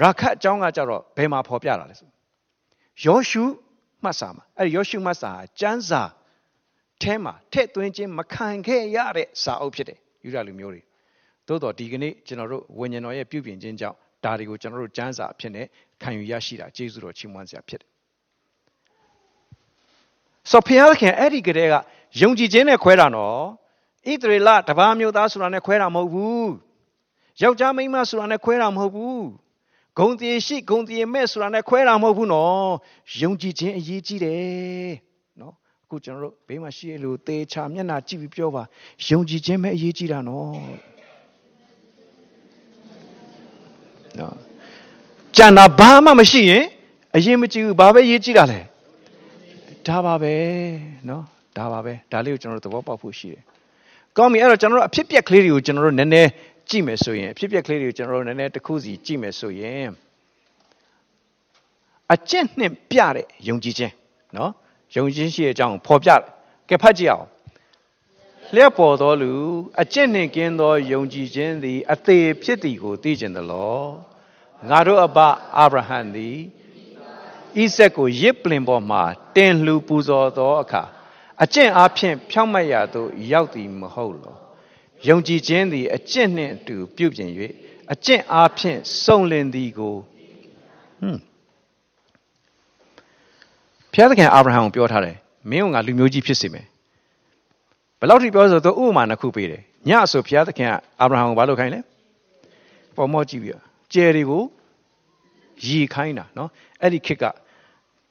[0.00, 2.08] ရာခတ်အကြောင်းကကြတော့ဘယ်မှာဖော်ပြတာလဲဆို
[3.04, 3.44] ယောရှု
[4.02, 6.02] မှတ်စာမှာအဲ့ဒီယောရှုမှတ်စာကျမ်းစာ
[7.02, 10.82] ထဲမှာထည့်သွင်းခြင်းမခံခဲ့ရတဲ့စာအုပ်ဖြစ်တယ်ယူရလူမျိုးတွေ
[11.46, 15.66] သို့တော့ဒီကနေ့ကျွန်တော်တို့ဝိညာဉ်တော်ရဲ့ပြုပြင်ခြင်းကြောင့်ဒါတွေကိုကျွန်တော်တို့ကျမ်းစာအဖြစ်နဲ့
[16.02, 17.88] ခံယူရရှိတာကျေးဇူးတော်ချီးမွမ်းစရာဖြစ်တယ်
[20.50, 21.74] ဆိုဖျားခင်အဲ့ဒီကလေးက
[22.20, 23.38] ယုံကြည်ခြင်းနဲ့ခွဲတာနော်
[24.10, 26.50] ဣသရေလတပါးမျိုးသားဆိုတာနဲ့ခွဲတာမဟုတ်ဘူး
[27.42, 29.24] ယောက်ျားမိန်းမဆိုတာနဲ့ခွဲတာမဟုတ်ဘူး
[29.98, 32.68] ဂုံတည်ရှိဂုံတည်မဲ့ဆိုတာနဲ့ခွဲတာမဟုတ်ဘူးနော်
[33.20, 35.11] ယုံကြည်ခြင်းအရေးကြီးတယ်နော်
[35.92, 38.62] အခုကျွန်တော်တို့ဘေးမှာရှိရလို့သေချာမျက်နှာကြည့်ပြီးပြောပါ
[39.06, 40.50] ယုံကြည်ခြင်းပဲအရေးကြီးတာနော်
[44.18, 44.34] နော်
[45.36, 46.64] ကြံတာဘာမှမရှိရင်
[47.16, 48.60] အရင်မကြည့်ဘူးဘာပဲရေးကြည့်တာလဲ
[49.86, 50.34] ဒါပါပဲ
[51.08, 51.22] နော်
[51.56, 53.42] ဒါပါပဲဒါလေးကိုကျွန်တော်တို့သဘောပေါက်ဖို့ရှိတယ်
[54.16, 56.30] ကောင်းပြီအဲ့တော့ကျွန်တော်တို့အဖြစ်ပြက်ကလေးတွေကိုကျွန်တော်တို့နည်းနည်း
[56.68, 59.88] ကြည့်မယ်ဆိုရင်အဖြစ်ပြက်ကလေးတွေကိုကျွန်တော်တို့နည်းနည်းတစ်ခုစီကြည့်မယ်ဆိုရင်
[62.12, 63.92] အကျင့်နှင့်ပြတဲ့ယုံကြည်ခြင်း
[64.36, 64.52] နော်
[64.94, 66.10] ယုံကြည်ရှိတဲ့အကြောင်းဖော်ပြ
[66.68, 67.26] ကဲဖတ်ကြည့်အောင်
[68.54, 69.32] လျက်ပေါ်သောလူ
[69.80, 73.82] အကျင့်နှင့်ကင်းသောယုံကြည်ခြင်းသည်အသေးဖြစ်သည်ကိုသိကျင်သလော
[74.68, 75.18] ငါတို့အဘ
[75.58, 76.36] အာဗြဟံသည်
[77.56, 79.02] ဣဆက်ကိုရစ်ပလင်ပေါ်မှာ
[79.36, 80.82] တင်လှူပူဇော်သောအခါ
[81.42, 84.36] အကျင့်အားဖြင့်ဖြောင့်မတ်ရာသို့ရောက်သည်မဟုတ်လော
[85.08, 87.30] ယုံကြည်ခြင်းသည်အကျင့်နှင့်အတူပြုပြင်၍
[87.92, 89.96] အကျင့်အားဖြင့်စုံလင်သည်ကို
[91.00, 91.31] ဟွန်း
[93.94, 95.16] ဖျားသခင်အာဗြဟံကိုပြောထားတယ်
[95.50, 96.66] မင်းကငါလူမျိုးကြီးဖြစ်စေမယ်
[97.98, 101.80] ဘယ်လောက်ထိပြောဆိုတော့ဥပမာနှစ်ခုပေးတယ်ညဆိုဖျားသခင်ကအာဗြဟံကိုဘာလုပ်ခိုင်းလဲ
[102.96, 104.42] ပေါ်မော့ကြည့်ပြီးတော့ကျယ်တွေကို
[105.66, 106.48] ရီခိုင်းတာနော်
[106.80, 107.24] အဲ့ဒီခေတ်က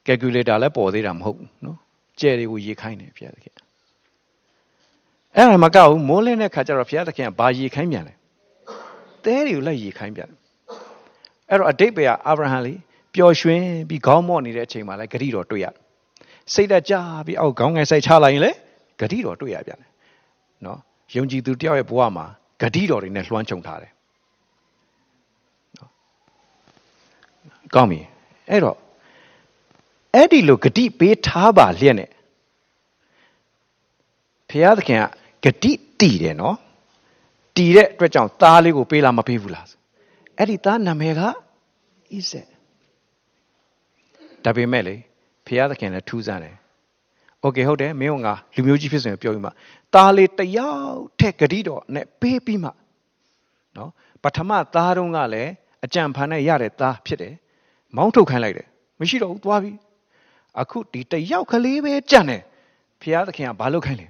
[0.05, 1.77] calculator လည်းပေါ်သေးတာမဟုတ်ဘူးနော်
[2.19, 3.53] ကျယ်တွေကိုရေခိုင်းတယ်ဘုရားသခင်
[5.35, 8.13] အဲ့ဒါမကောက်ဘူးမိုးလင်းတဲ့ခါကျတော့ဘုရားသခင်ကဘာရေခိုင်းပြန်လဲ
[9.23, 10.29] တဲတွေကိုလိုက်ရေခိုင်းပြန်
[11.49, 12.79] အဲ့တော့အတိတ်ပဲအာဗြဟံလေး
[13.15, 15.67] ပျော်ရွှင်ပြီးခေါင်းမော့နေတဲ့အချိန်မှာလည်းဂတိတော်တွေ့ရ
[16.53, 16.93] စိတ်ဓာတ်ကြ
[17.25, 18.57] ပြီးအောက်ခေါင်းငယ်ဆိုင်ချလိုက်ရင်လည်း
[18.99, 19.89] ဂတိတော်တွေ့ရပြန်တယ်
[20.65, 20.79] နော်
[21.15, 22.25] ယုံကြည်သူတယောက်ရဲ့ဘဝမှာ
[22.61, 23.91] ဂတိတော်တွေနဲ့လွှမ်းခြုံထားတယ်
[25.77, 25.91] နော်
[27.75, 27.99] ကောင်းပြီ
[28.49, 28.77] အဲ့တော့
[30.15, 32.09] အဲ့ဒီလိုဂတိပေးထားပါလျက်နဲ့
[34.49, 34.99] ဘုရားသခင်
[35.45, 36.57] ကဂတိတည်တယ်နော်
[37.55, 39.65] တည်တဲ့အတွက်ကြောင့်သားလေးကိုပေးလာမပေးဘူးလား
[40.37, 41.25] အဲ့ဒီသားနာမည်ကဣ
[42.29, 42.50] ဇက်
[44.44, 44.94] ဒါပေမဲ့လေ
[45.46, 46.56] ဘုရားသခင်လည်းထူးဆန်းတယ်
[47.40, 49.50] โอเคဟုတ်တယ်မင်းကငါလူမျိုးကြီးဖြစ်ဆိုရင်ပြောပြီးမှ
[49.94, 52.70] သားလေးတယောက်ထက်ဂတိတော်နဲ့ပေးပြီးမှ
[53.76, 53.90] နော်
[54.22, 55.50] ပထမသားတုန်းကလည်း
[55.84, 57.34] အကြံဖန်နဲ့ရတဲ့သားဖြစ်တယ်
[57.96, 58.68] မောင်းထုတ်ခိုင်းလိုက်တယ်
[59.00, 59.72] မရှိတော့ဘူးသွားပြီ
[60.60, 62.42] အခုဒီတယောက်ကလေးပဲကြံ့တယ်
[63.00, 64.06] ဘုရားသခင်ကဘာလုပ်ခိုင်းလဲ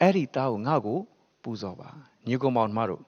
[0.00, 0.98] အဲ့ဒီသားကိုငါ့ကို
[1.42, 1.88] ပူဇော်ပါ
[2.26, 3.02] ညီကောင်မောင်မတို့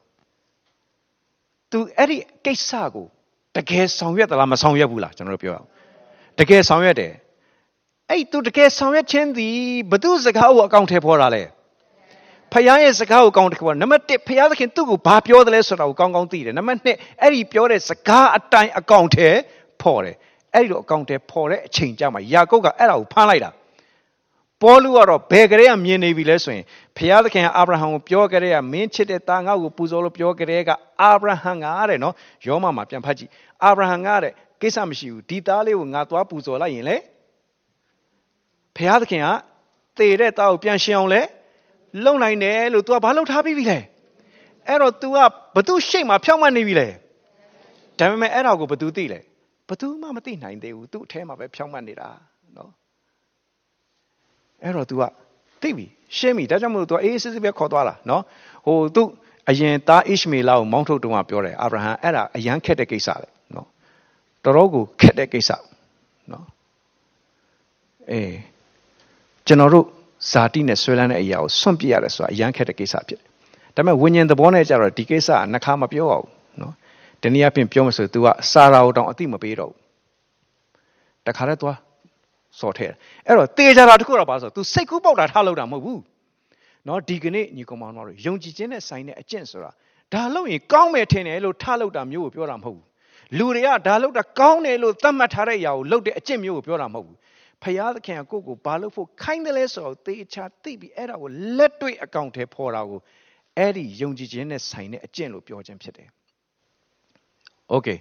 [1.70, 3.06] तू အဲ့ဒီကိစ္စကို
[3.59, 5.67] တကယ်ဆောင်ရွက်သလားမဆောင်ရွက်ဘူးလားကျွန်တော်တို့ပြောအောင်
[6.39, 7.11] တကယ်ဆောင်ရွက်တယ်
[8.09, 9.55] အဲ့ तू တကယ်ဆောင်ရွက်ခြင်းသည်
[9.91, 11.43] ဘသူစကားကိုအကောင့်ထဲပေါ်တာလဲ
[12.51, 19.29] ဖခင်ရဲ့စကားကိုကောင်းတယ်ခေါ်နံပါတ်1ဖခင်သခင်သူ့ကိုဘာပြောတယ်လဲဆိုတာကိုကောင်းကောင်းသိတယ်နံပါတ်2အဲ့ဒီပြောတဲ့စကားအတိုင်းအကောင့်ထဲ
[19.81, 20.15] ဖော်တယ်
[20.53, 23.51] အဲ့ဒီလိုအကောင့်ထဲဖော်တဲ့အချိန်ကြမှာယာကုပ်ကအဲ့ဒါကိုဖမ်းလိုက်တာ
[24.61, 26.65] ပေါလုကတော့ဘယ်ကလေးကမြင်နေပြီလဲဆိုရင်
[26.97, 30.69] ဖခင်သခင်ကအာဗြဟံကိုပြောကြတဲ့ကမင်းချစ်တဲ့သားငါ့ကိုပူဇော်လို့ပြောကြတဲ့က
[31.01, 32.13] အာဗြဟံကတဲ့နော်
[32.47, 33.29] ယောမမှာပြန်ဖတ်ကြည့်
[33.64, 36.96] အာဗြဟံကတဲ့ကိစ္စမရှိဘူးဒီသားလေးကိုငါသွားပူဇော်လိုက်ရင်လေ
[38.76, 39.28] ဖခင်သခင်က
[39.98, 41.20] တည်တဲ့သားကိုပြန်ရှင်းအောင်လဲ
[42.04, 43.78] လုံနိုင်တယ်လို့ तू ကဘာလုပ်ထားပြီးပြီလဲ
[44.68, 45.18] အဲ့တော့ तू က
[45.56, 46.88] ဘသူရှိတ်မှာဖြောင်းမှတ်နေပြီလေ
[47.98, 49.20] ဒါပေမဲ့အဲ့ဒါကိုဘသူသိလဲ
[49.68, 52.08] ဘသူမှမသိနိုင်သေးဘူးသူ့အထဲမှာပဲဖြောင်းမှတ်နေတာ
[52.56, 52.70] နော်
[54.62, 55.02] အဲ့တော့ तू က
[55.62, 55.86] သိပြီ
[56.16, 58.22] ရှင်းပြီဒါကြောင့်မို့လို့ तू အေးစစ်စစ်ပဲခေါ်သွားတာနော်
[58.66, 59.02] ဟိုသူ
[59.50, 63.37] အရင်သားဣရှမေလကိုမောင်းထုတ်တုန်းကပြောတယ်အာဗြဟံအဲ့ဒါအရန်ခက်တဲ့ကိစ္စလေနော်
[64.43, 65.51] တော်တော်ကိုခက်တဲ့ကိစ္စ
[66.31, 66.45] နော်
[68.11, 68.35] အေး
[69.47, 69.85] ကျွန်တော်တို့
[70.31, 73.27] ဇာတိနဲ့ဆွဲလန်းတဲ့အရာကိုစွန့်ပြရတယ်ဆိုတာအရန်ခက်တဲ့ကိစ္စဖြစ်တယ်။
[73.75, 76.25] ဒါပေမဲ့ဝိညာဉ်သဘောနဲ့ကြတော့ဒီကိစ္စကနှခါမပြောအောင်
[76.61, 76.73] နော်။
[77.21, 79.79] တနည်းအားဖြင့်ပြောမဆို तू ကစာရာကိုတောင်အတိမပေးတော့ဘူး။
[81.27, 81.77] တခါတည်းသွား
[82.59, 82.87] စော်ထဲ။
[83.27, 85.99] အဲ့တော့တေချာတာတခုတော့ပါဆို तू စိတ်ကူးပေါက်တာထားလို့တာမဟုတ်ဘူး။
[86.87, 89.71] နော်ဒီကနေ့ညီကောင်မောင်တို့ယုံကြည်ခြင်းနဲ့ဆိုင်တဲ့အကျင့်ဆိုတာ
[90.13, 92.85] ဒါလို့ရင်ကောင်းမယ်ထင်တယ်လို့ထားလို့တာမျိုးကိုပြောတာမဟုတ်ဘူး။
[93.37, 97.17] လူတွေကဒါလို့တာကောင်းတယ်လို့သတ်မှတ်ထားတဲ့အရာကိုလုပ်တဲ့အကျင့်မျိုးကိုပြောတာမဟုတ်ဘူး။
[97.63, 102.99] ဖယားသခင်ကကိုယ့်ကိုဘာလို့ဖို့ခိုင်းတယ်လဲဆိုတော့သေချာသိပြီးအဲ့ဒါကိုလက်တွေ့အကောင့်ထဲပေါ်တာကို
[103.57, 106.09] အဲ့ဒီယုံကြည်ခြင်းနဲ့ဆိုင်တဲ့အကျင့်လို့ပြောခြင်းဖြစ်တယ်။
[107.73, 107.97] Okay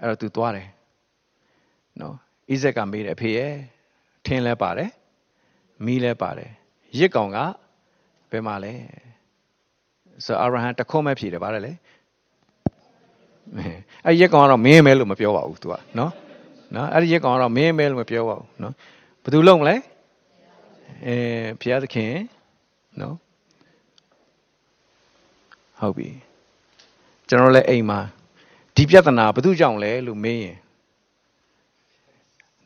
[0.00, 0.68] အဲ့တော့ तू သွားတယ်။
[2.00, 2.14] နော်
[2.52, 3.52] ဣဇက်ကမေးတယ်အဖေရဲ့
[4.26, 4.90] ထင်းလဲပါတယ်
[5.84, 6.50] မီးလဲပါတယ်
[6.98, 7.38] ရစ်ကောင်က
[8.30, 8.72] ဘယ်မှာလဲ
[10.24, 11.72] ဆိုအာရဟံတခုံးမဲ့ဖြေတယ်ဗါတယ်လေ
[14.06, 16.12] အဲ့ရစ်ကောင်ကတော့မင်းမဲလို့မပြောပါဘူး तू ကနော်
[16.74, 18.74] နော်အဲ့ဒီရက်ကောင်ကတော့မင်းမဲလို့မပြောပါဘူးနော်
[19.22, 19.76] ဘယ်သူလုံးမလဲ
[21.06, 21.16] အဲ
[21.60, 22.12] ဘုရားသခင်
[23.00, 23.14] နော်
[25.80, 26.08] ဟုတ်ပြီ
[27.28, 28.00] ကျွန်တော်လည်းအိမ်မှာ
[28.76, 30.56] ဒီပြဿနာဘယ်သူကြောင့်လဲလို့မေးရင်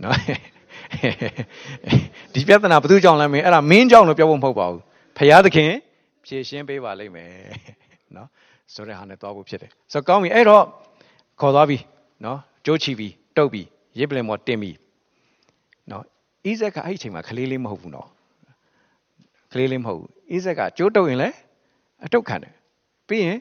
[0.03, 0.17] နော်
[2.35, 4.83] ဒီပြဿနာဘယ်သူကြောင့်လဲမင်းအဲ့ဒါမင်းကြောင့်လို့ပြောဖို့မဟုတ်ပါဘူး
[5.19, 5.73] ဘုရားသခင်
[6.25, 7.31] ဖြေရှင်းပေးပါလိမ့်မယ်
[8.17, 8.29] နော်
[8.73, 10.65] ဆိုတဲ့ဟာနဲ့သွားဖို့ဖြစ်တယ်ဆိုတော့ကောင်းပြီအဲ့တော့
[11.41, 11.79] ခေါ်သွားပြီ
[12.25, 13.63] နော်ကြိုးချီပြီတုတ်ပြီ
[13.99, 14.71] ရစ်ပလင်မော်တင်ပြီ
[15.91, 16.05] နော်
[16.45, 18.09] အိဇက်ကအဲ့ဒီအချိန်မှာကလေးလေးမဟုတ်ဘူးနော်
[19.53, 21.37] ကလေးလေးမဟုတ်ဘူးအိဇက်ကကျိုးတုပ်ရင်လည်း
[22.05, 22.55] အတုတ်ခံတယ်
[23.09, 23.39] ပြီးရင်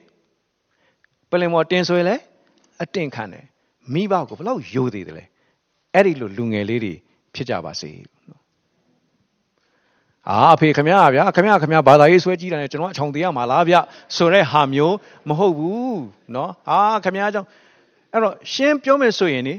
[1.30, 2.22] ပလင်မော်တင်ဆိုရင်လည်း
[2.84, 3.46] အတင်ခံတယ်
[3.94, 5.26] မိဘကိုဘလောက်ယိုသေးတယ်လဲ
[5.94, 6.94] အဲ့ဒီလိုလူငယ်လေးတွေ
[7.36, 8.13] ဖြစ်ကြပါစေနော်
[10.31, 13.77] အာအဖေခမရဗျာခမရခမရဘာသာရေးဆွဲကြည့်တယ်ကျွန်တော်အချောင်သေးရမှာလားဗျ
[14.17, 14.97] ဆိုတဲ့ဟာမျိုး
[15.29, 15.99] မဟုတ်ဘူး
[16.33, 17.49] เนาะအာခမရကြောင့်
[18.13, 19.55] အဲ့တော့ရှင်းပြောမယ်ဆိုရင်နေ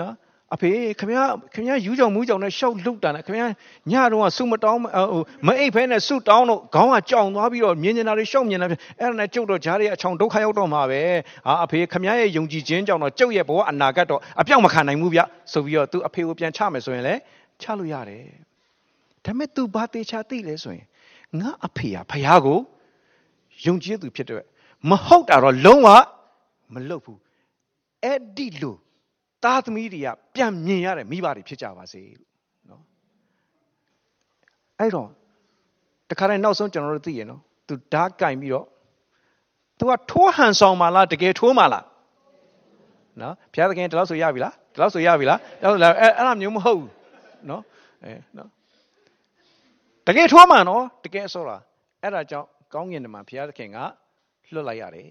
[0.00, 0.12] နော်
[0.54, 1.24] အဖေခင်ဗျာ
[1.54, 3.46] ခင်ဗျာယူကြောင်မူးကြောင်နဲ့ရှောက်လှုပ်တာနဲ့ခင်ဗျာ
[3.90, 11.02] ညတော့ကဆုမတောင်းဟိုမအိပ်ဖဲနဲ့ဆုတောင်းတော့ခေါင်းကကြောင်သွားပြီးတော့မြင်နေတာတွေရှောက်မြင်နေတာအဲ့ဒါနဲ့ကျုပ်တော့ဂျားတွေအချောင်ဒုက္ခရောက်တော့မှာပဲ
[11.46, 15.20] ဟာအဖေခင်ဗျာရဲ့ယုံကြည်ခြင်းကြောင့်တော့ကျုပ်ရဲ့ဘဝအနာဂတ်တော့အပြောင်းမခံနိုင်ဘူးဗျ
[15.52, 17.20] ဆိုပြီးတော့သူအဖေကိုပြန်ချမယ်ဆိုရင်လည်း
[17.60, 18.43] ချလို့ရတယ်
[19.25, 20.87] ဒါပေမဲ့ तू ဘာတေချာသိလဲဆိုရင်
[21.39, 22.59] ငါအဖေကဖះကို
[23.65, 24.43] ယုံကြည်သူဖြစ်တဲ့
[24.89, 25.89] မဟုတ်တာတော့လုံးဝ
[26.73, 27.19] မလုပ်ဘူး
[28.03, 28.75] အဲ့ဒီလို
[29.43, 32.31] သားသမီးတွေကပြန်မြင်ရတဲ့မိဘတွေဖြစ်ကြပါစေလို့
[32.69, 32.81] နော်
[34.79, 35.09] အဲ့တော့
[36.09, 38.65] တခါတည်းနောက်ဆုံးကျွန်တော်တို့သိရနော်သူဓာတ်ကင်ပြီးတော့
[39.79, 41.85] तू ကထိုးဟန်ဆောင်ပါလားတကယ်ထိုးမှာလား
[43.21, 45.71] နော်ဘုရားသခင်ဒီလောက်ဆိုရပြီလားဒီလောက်ဆိုရပြီလားအဲ့
[46.01, 46.91] အဲ့အဲ့လိုမျိုးမဟုတ်ဘူး
[47.49, 47.61] နော်
[48.03, 48.49] အဲနော်
[50.07, 51.61] တကယ်ထိုးမှာနော်တကယ်ဆိုလား
[52.03, 53.77] အဲ့ဒါကြောင့်ကောင်းကင်တမန်ဘုရားသခင်က
[54.53, 55.05] လွတ်လိုက်ရတယ်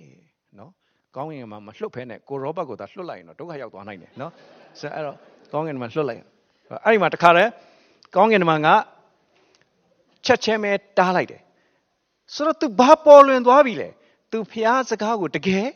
[0.59, 0.70] နော်
[1.16, 4.32] ကောင်းကင်မှာမလွတ်ဖဲနဲ့ကိုရောဘတ်ကိုသာလွတ်လိုက်ရင်တော့ဒုက္ခရောက်သွားနိုင်တယ်နော်
[4.80, 5.16] ဆိုအဲ့တော့
[5.53, 6.20] ကောင်းကင်မှာလွတ်လိုက်
[6.84, 7.51] အဲ့ဒီမှာတခါတည်း
[8.16, 8.68] ကောင်းကင်မှာက
[10.26, 11.40] ချက်ချင်းပဲတားလိုက်တယ်
[12.34, 13.88] ဆိုတော့ तू ဘာပေါ်လွင်သွားပြီလဲ
[14.30, 15.66] तू ဖះစကားကိုတကယ်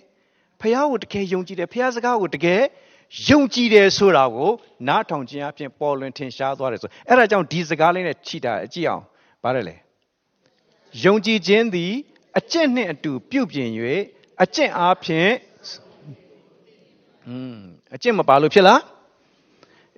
[0.61, 2.63] ဖះကိုတကယ်ယုံကြည်တယ်ဖះစကားကိုတကယ်
[3.29, 4.51] ယုံကြည်တယ်ဆိုတာကို
[4.89, 9.03] နားထောင်ခြင်းအပြင်ပေါ်လွင်ထင်ရှားသွားတယ်ဆိုအဲ့ဒါကြောင့်ဒီစကားလေးနဲ့ခြိတာအကြည့်အောင်
[9.43, 9.77] ပါတယ်လေ
[11.05, 11.93] ယုံကြည်ခြင်းသည်
[12.39, 13.69] အကျင့်နှင့်အတူပြုပြင်၍
[14.43, 15.33] အကျင့်အားဖြင့်
[17.27, 17.59] อืม
[17.95, 18.81] အကျင့်မပါလို့ဖြစ်လား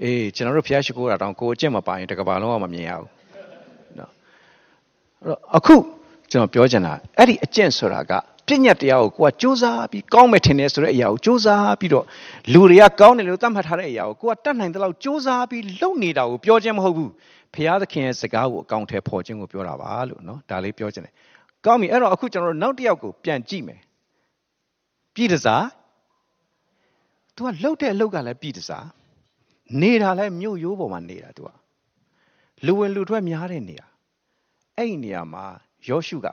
[0.02, 3.08] အေးကျွန်တော်တို့ဖျားရှိခိုးတာတောင်ကိုအကျင့်မပါရင်တကဘာလုံးကမမြင်ရဘူး
[3.98, 4.10] နော်
[5.22, 5.74] အဲ့တော့အခု
[6.30, 8.12] ကျွန်တော်ပြောချင်တာအဲ့ဒီအကျင့်ဆိုတာက
[8.50, 12.04] ပြည့်ညတ်တရားကိုကိုကစူးစမ်းပြီးကောင်းမယ်ထင်တယ်ဆိုတဲ့အရာကိုစူးစမ်းပြီးတော့
[12.52, 17.10] လူတွေကကောင်းတယ်လို့သတ်မှတ်ထားတဲ့အရာကိုကိုကတတ်နိုင်တဲ့လောက်စူးစမ်းပြီးလုပ်နေတာကိုပြောခြင်းမဟုတ်ဘူး
[17.54, 21.12] ဖျားသခင်ရဲ့စကားကိုအကောင့်ထဲပေါ်ခြင်းကိုပြောတာပါလို့နော်ဒါလေးပြောချင်တယ်
[21.66, 23.80] ကောင်းပြီအဲ့တော့အခုကျွန်တော်တို့နောက်တစ်ယောက်ကိုပြန်ကြည့်မယ်
[25.14, 25.64] ပပြည်တစား
[27.36, 28.86] तू ကလှုပ်တဲ့အလုပ်ကလည်းပြည်တစား
[29.80, 31.48] နေတာလည်းမြို့ရိုးပေါ်မှာနေတာ तू က
[32.66, 33.86] လူဝင်လူထွက်များတဲ့နေရာ
[34.76, 35.44] အဲ့ဒီနေရာမှာ
[35.88, 36.26] ယောရှုက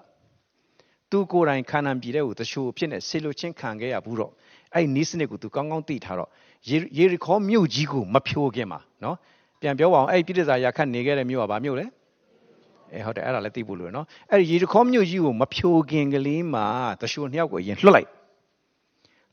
[1.12, 4.32] သူကိုယ်တိုင်ခါနန်ပြည်တဲ့ကိုတရှိုးဖြစ်နေဆေလိုချင်းခံခဲ့ရဘူးတော့
[4.74, 6.30] အဲ့ဒီနီးစနစ်ကို तू ကောင်းကောင်းသိထားတော့
[6.70, 9.16] ယေရီခေါမြို့ကြီးကိုမဖြိုခင်မှာနော်
[9.62, 11.86] ပြန်ပြောပါအောင်အဲ့ဒီပြည်တစားရခတ်နေခဲ့တဲ့မြို့ကဘာမြို့လဲ
[12.94, 16.66] အဲဟုတ်တယ်အဲ့ဒါလည်းသိဖို့လိုရနော်အဲ့ဒီရေတခေါမြို့ကြီးကိုမဖြိုခင်ကလေးမှာ
[17.02, 18.08] တရှိုးနှစ်ယောက်ကိုအရင်လွှတ်လိုက်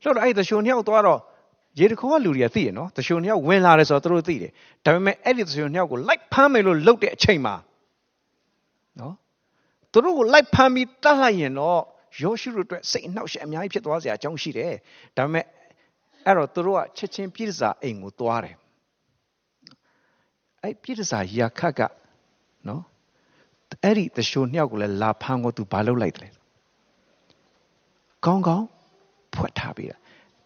[0.01, 1.19] လွှတ်တော့အဲ့ဒီတရှိုးနှစ်ယောက်သွားတော့
[1.79, 4.51] ရေတခေါကလူတွေကသိရနော်တရှိုးနှစ်ယောက်ဝင်လာတယ်ဆိုတော့သူတို့သိတယ်
[4.83, 7.65] ဒါပေမဲ့အဲ့ဒီတရှိုးနှစ်ယောက်ကိုလိုက်ဖမ်းမယ်လို့လုပ်တဲ့အချိန်မှာနော်
[9.95, 11.81] သူတို့ကိုလိုက်ဖမ်းပြီးတတ်လိုက်ရင်တော့
[12.21, 14.73] ယောရှုတို့အတွက်စိတ်အနှောက်အယှက်အများကြီးဖြစ်သွားစရာအကြောင်းရှိတယ်
[15.17, 15.45] ဒါပေမဲ့
[16.25, 18.55] အဲ့တော့သူတို့ကချက်ချင်းပြည့်စာအိမ်ကိုသွားတယ်
[20.61, 21.81] အဲ့ပြည့်စာရာခတ်က
[22.67, 22.83] နော်
[23.83, 26.31] အဲ့ဒီတရှိုးနှစ်ယောက်ကိုလည်းလာဖမ်းကိုသူဘာလုပ်လိုက်တယ်
[28.25, 28.65] ကောင်းကောင်း
[29.35, 29.97] ဖွက်ထားပြီးတာ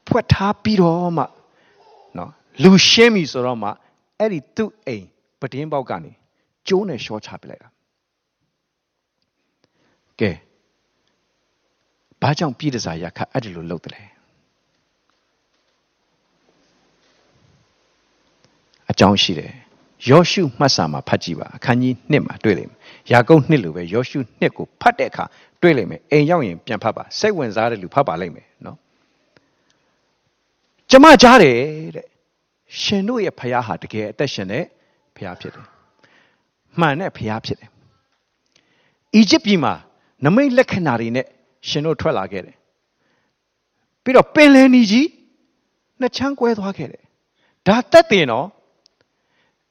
[0.08, 1.24] ဖွက်ထားပြီးတော့မှ
[2.18, 2.32] နော်
[2.64, 3.70] လူရှင်းပြီဆိုတော့မှ
[4.20, 5.06] အဲ့ဒီသူ့အိမ်
[5.40, 6.12] ပတင်းပေါက်ကနေ
[6.68, 7.70] ကျိုးနဲ့ရှော့ချပလိုက်တာ
[10.20, 10.32] ကဲ
[12.22, 14.08] ဘာကြောင့်ပြည်တစားရခတ်အဲ့ဒီလိုလုပ်တယ်
[18.92, 19.54] အကြောင်းရှိတယ်
[20.10, 22.80] ယောရှုမှတ်စာမှာဖတ်ကြည့်ပါအခန်းကြီး1မှာတွေ့လိမ့်မယ်
[23.12, 25.26] ယာကုပ်2လိုပဲယောရှု2ကိုဖတ်တဲ့အခါ
[25.62, 28.78] တွေ့လိမ့်မယ်အိမ်ရောက်ရင်ပြန်ဖတ်ပါစိတ်ဝင်စားတဲ့လူဖတ်ပါလိမ့်မယ်နော်
[30.90, 31.56] ကျမကြားတယ်
[31.96, 32.06] တဲ့
[32.82, 34.64] ရှင်တို့ရဲ့ဖခင်ဟာတကယ်အသက်ရှင်တဲ့
[35.16, 35.66] ဖခင်ဖြစ်တယ်
[36.80, 37.70] မှန်တဲ့ဖခင်ဖြစ်တယ်
[39.16, 39.74] အီဂျစ်ပြည်မှာ
[40.26, 41.26] နမိတ်လက္ခဏာတွေနဲ့
[41.68, 42.56] ရှင်တို့ထွက်လာခဲ့တယ်
[44.04, 45.08] ပြီးတော့ပင်လယ်နီကြီး
[46.00, 47.04] နှစ်ချမ်းကွဲသွားခဲ့တယ်
[47.68, 48.48] ဒါတက်တင်နော်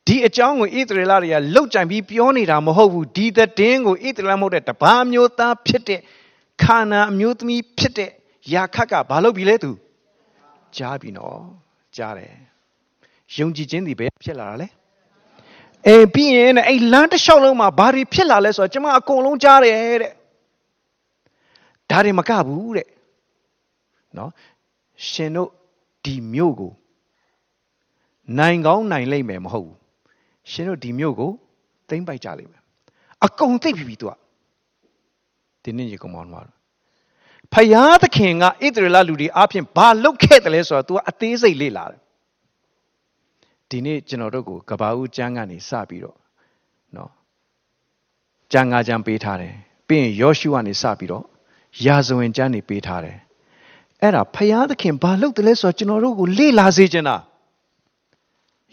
[0.07, 6.01] ဒီအကြောင်းကိုဣသရေလတွေကလှုပ်ကြံပြီးပြောနေတာမဟုတ်ဘူးဒီသတင်းကိုဣသရေလမဟုတ်တဲ့တပါးမျိုးသားဖြစ်တဲ့
[6.63, 8.11] ခါနာအမျိုးသမီးဖြစ်တဲ့
[8.53, 9.71] ယာခတ်ကဘာလုပ်ပြီလဲသူ
[10.77, 11.41] ကြားပြီနော်
[11.97, 12.35] ကြားတယ်
[13.37, 14.69] ယုံကြည်ခြင်းဒီပဲဖြစ်လာတာလဲ
[15.87, 20.13] အေးပြီးရင်အဲ့လမ်းတစ်လျှောက်လုံးမှာဘာတွေဖြစ်လာလဲဆိုတော့ကျွန်မအကုန်လုံးကြားတယ်တဲ့
[21.91, 22.89] ဒါတွေမကဘူးတဲ့
[24.19, 24.31] နော်
[25.09, 25.51] ရှင်တို့
[26.05, 26.73] ဒီမြို့ကို
[28.39, 29.77] နိုင်ကောင်းနိုင်လိမ့်မယ်မဟုတ်ဘူး
[30.51, 31.31] ရှင်တို့ဒီမြို့ကို
[31.89, 32.63] သိမ့်ပိုက်ကြလိမ့်မယ်
[33.25, 34.13] အကုန်သိပြီပြီသူက
[35.63, 36.59] ဒီနေ့ကြီးကောင်မောင်တို့
[37.53, 42.01] ဖယားသခင်ကဣသရေလလူတွေအားဖြင့်ဘာလုပ်ခဲ့တယ်လဲဆိုတော့ तू အသေးစိတ်လေ့လာတယ်
[43.71, 46.17] ဒီနေ့ကျွန်တော်တို့ကိုကဘာဦးကျမ်းကနေစပြီးတော့
[46.97, 47.11] နော်
[48.53, 49.55] ကျမ်းငါကျမ်းပေးထားတယ်
[49.89, 51.25] ပြီးရင်ယောရှုကနေစပြီးတော့
[51.86, 53.18] ယာဇဝင်ကျမ်းနေပေးထားတယ်
[54.02, 57.18] အဲ့ဒါဖယားသခင်ဘာလုပ်တယ်လဲဆိုတော့ကျွန်တော်တို့ကိုလေ့လာစေချင်တာ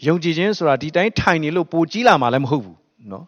[0.07, 2.77] ယုံကြည်ခြင်းဆိုတာဒီတိုင်းထိုင်နေလို့ပိုကြီးလာမှာလည်းမဟုတ်ဘူး
[3.09, 3.23] เนาะ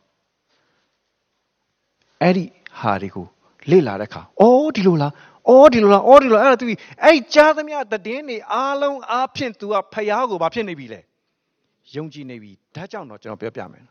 [2.21, 2.45] အဲ့ဒီ
[2.79, 3.25] ဟာတွေကို
[3.71, 5.13] လေ့လာတဲ့အခါအော်ဒီလိုလား
[5.49, 6.65] အော်ဒီလိုလားအော်ဒီလိုအဲ့ဒါသူ
[7.03, 11.01] အဲ့ကြားသမျှတည်င်းတွေအားလုံးအားဖြင့် तू ကဖယားကိုဘာဖြစ်နေပြီလဲ
[11.95, 13.83] ယုံကြည်နေပြီဒါကြောင့်တော့ကျွန်တော်ပြောပြမယ်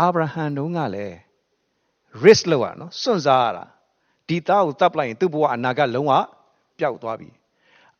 [0.00, 1.16] အာဗြဟံတုန်းကလည်း
[2.24, 3.64] risk လောက်อ่ะเนาะစွန့်စားရတာ
[4.29, 6.13] ဒီသားကိုတပ်လိုက်ရင်သူ့ဘဝအနာဂတ်လုံးဝ
[6.79, 7.29] ပျောက်သွားပြီ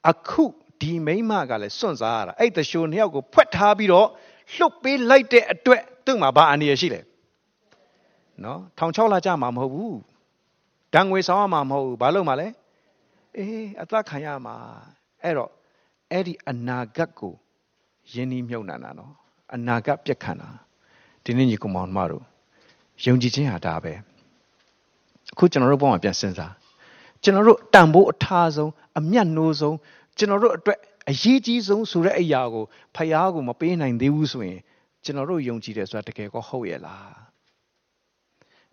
[0.10, 0.44] အခု
[0.82, 4.08] ဒီမိမကလည်းစွန့်စားရတာအဲ့တရှိုနှစ်ယောက်ကိုဖွက်ထားပြီးတော့
[4.56, 7.02] လှုပ်ပေးလိုက်တဲ့အတွက်သူ့မှာဘာအနေရရှိလဲ
[8.44, 9.98] နော်ထောင်ချောက်လာကြမှာမဟုတ်ဘူး
[10.94, 12.48] တန်ငွေဆောင်ရမှာမဟုတ်ဘူးဘာလို့မှလဲ
[13.38, 14.56] အေးအသက်ခံရမှာ
[15.24, 15.52] အဲ့တော့
[16.12, 17.34] အဲ့ဒီအနာဂတ်ကို
[18.14, 19.14] ယဉ်နီးမြုပ်နှံတာနော်
[19.56, 20.50] အနာဂတ်ပြက်ခံတာ
[21.24, 22.24] ဒီနေ့ညီကောင်မောင်မတို့
[23.06, 23.94] ယုံကြည်ခြင်းဟာဒါပဲ
[25.34, 26.54] အခုကျွန်တော်တို့ဘောမှာပြန်စဉ်းစား
[27.24, 29.78] ကျွန်တော်တို့တန်ဖိုးအထားဆုံးအမျက်နှိုးဆုံး
[30.18, 32.64] ကျွန်တော်တို့အတွက်အရေးကြီးဆုံးဆိုတဲ့အရာကို
[32.96, 34.60] ဖယားကိုမပေးနိုင်သေးဘူးဆိုရင်
[35.04, 37.14] ကျွန်တော်တို့ယုံကြည်တယ်ဆိုတာတကယ်ကောဟုတ်ရဲ့လား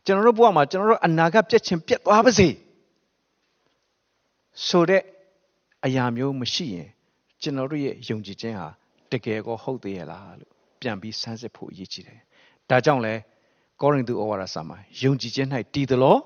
[0.04, 2.48] ကျွန်တော်တို့ဘဝမှာကျွန်တော်တို့အနာဂတ်ပြည့်ချင်းပြတ်သွားပါစေ
[4.66, 5.02] ဆိုတဲ့
[5.84, 6.88] အရာမျိုးမရှိရင်
[7.42, 8.68] ကျွန်တော်တို့ရဲ့ယုံကြည်ခြင်းဟာ
[9.12, 12.20] တကယ်ကောဟုတ်သေးရဲ့လားလို့ပြန်ပြီးစမ်းစစ်ဖို့အရေးကြီးတယ်
[12.70, 13.14] ဒါကြောင့်လဲ
[13.80, 16.20] ကောရိန္သုဩဝါဒစာမှာယုံကြည်ခြင်း၌တည်တယ်လို့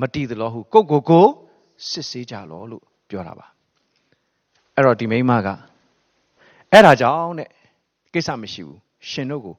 [0.00, 1.26] မတည်တယ်လို့ဟုကိုကိုကို
[1.88, 3.46] စစ်ဆေးကြလောလို့ပြောတာပါ
[4.74, 5.48] အဲ့တော့ဒီမိမက
[6.72, 7.48] အဲ့ဒါကြောင့်တဲ့
[8.14, 8.80] ကိစ္စမရှိဘူး
[9.10, 9.54] ရှင်တို့ကို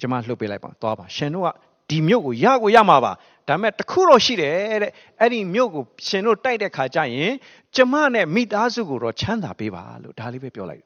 [0.00, 1.48] ကျမလှုပ်ပေးလိုက်ပါသွားပါရှင်တို့က
[1.90, 3.12] ဒီမြို့ကိုရကိုရမှာပါ
[3.48, 7.32] ဒါပေမဲ့တခုတော့ရှိတယ်တဲ့အဲ့ဒီမြို့ကိုရှင်တို့တိုက်တဲ့ခါကျရင်
[7.76, 10.84] ကျမနဲ့မိသားစုကိုတော့ချမ်းသာပေးပါလို့ဒါလေးပဲပြောလိုက်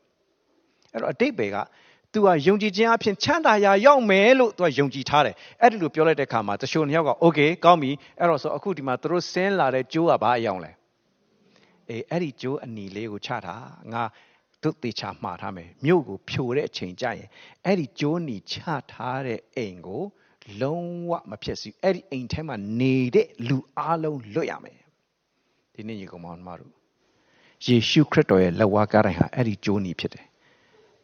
[0.92, 1.56] အဲ့တော့အတိတ်ပဲက
[2.13, 10.71] သူကယုံကြည်ခြင်းအဖြစ်ချမ်းသာရာရောက်မယ်လို့သူကယုံကြည်ထားတယ်အဲ့ဒီလိုပြောလိုက်တဲ့ခါမှာတချို့နှစ်ယောက်ကโอเคကောင်းပြီအဲ့တော့ဆိုအခုဒီမှာသူတို့ဆင်းလာတဲ့ကျိုးကဘာအယောင်လဲ
[11.89, 13.55] အေးအဲ့ဒီကျိုးအနီလေးကိုချတာ
[13.93, 14.03] ငါ
[14.63, 17.27] တို့တေချာမှားထားမယ်မြို့ကိုဖြိုတဲ့အချိန်ကြရင်
[17.65, 18.55] အဲ့ဒီကျိုးနီချ
[18.91, 20.03] ထားတဲ့အိမ်ကို
[20.61, 24.79] လုံးဝမဖြစ်စီအဲ့ဒီအိမ်ထဲမှာနေတဲ့လူအလုံးလွတ်ရမယ်
[25.73, 26.71] ဒီနေ့ညီကောင်မောင်တို့
[27.65, 30.25] ယေရှုခရစ်တော်ရဲ့လက်ဝါးကားတိုင်းဟာအဲ့ဒီကျိုးနီဖြစ်တယ်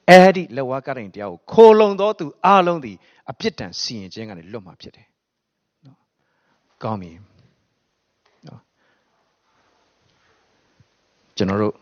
[0.08, 2.96] အဲ့ဒီလက်ဝါးကားတိုင်းတရားကိုခိုလုံသောသူအလုံးသည်
[3.30, 5.06] အပြစ်ဒဏ်စီရင်ခြင်းကနေလွတ်မှာဖြစ်တယ်
[5.84, 5.98] နော်
[6.82, 7.10] ကောင်းပြီ
[8.46, 8.60] နော်
[11.36, 11.74] ကျွန်တော်တို့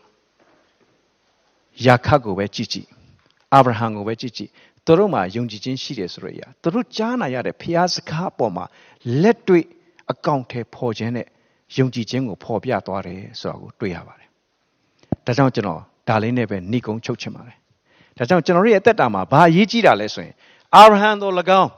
[1.85, 2.87] ယာခတ်ကိုပဲကြည့်ကြည့်
[3.53, 4.49] အာဗြဟံကိုပဲကြည့်ကြည့်
[4.85, 8.65] သူတို့မှာယုံကြည်ခြင်းရှိတယ်ဆိုရရသူတို့ကြားနာရတဲ့ဖျားစကားအပေါ်မှာ
[9.21, 9.65] လက်တွေ့
[10.11, 11.27] အကောင့်ထဲပေါ်ခြင်းနဲ့
[11.77, 14.29] ယုံကြည်ခြင်းကိုပေါ်ပြသွားတယ်ဆိုတာကိုတွေ့ရပါတယ်
[15.25, 17.57] ဒါကြောင့်ကျွန်တော်ဒါလေးနဲ့ပဲဏိကုံချုပ်ချင်ပါတယ်
[18.17, 20.33] ဒါကြောင့်ကျွန်တော်ရဲ့အသက်တာမှာဘာအရေးကြီးတာလဲဆိုရင်
[20.75, 21.71] အာဗြဟံတို့၎င်း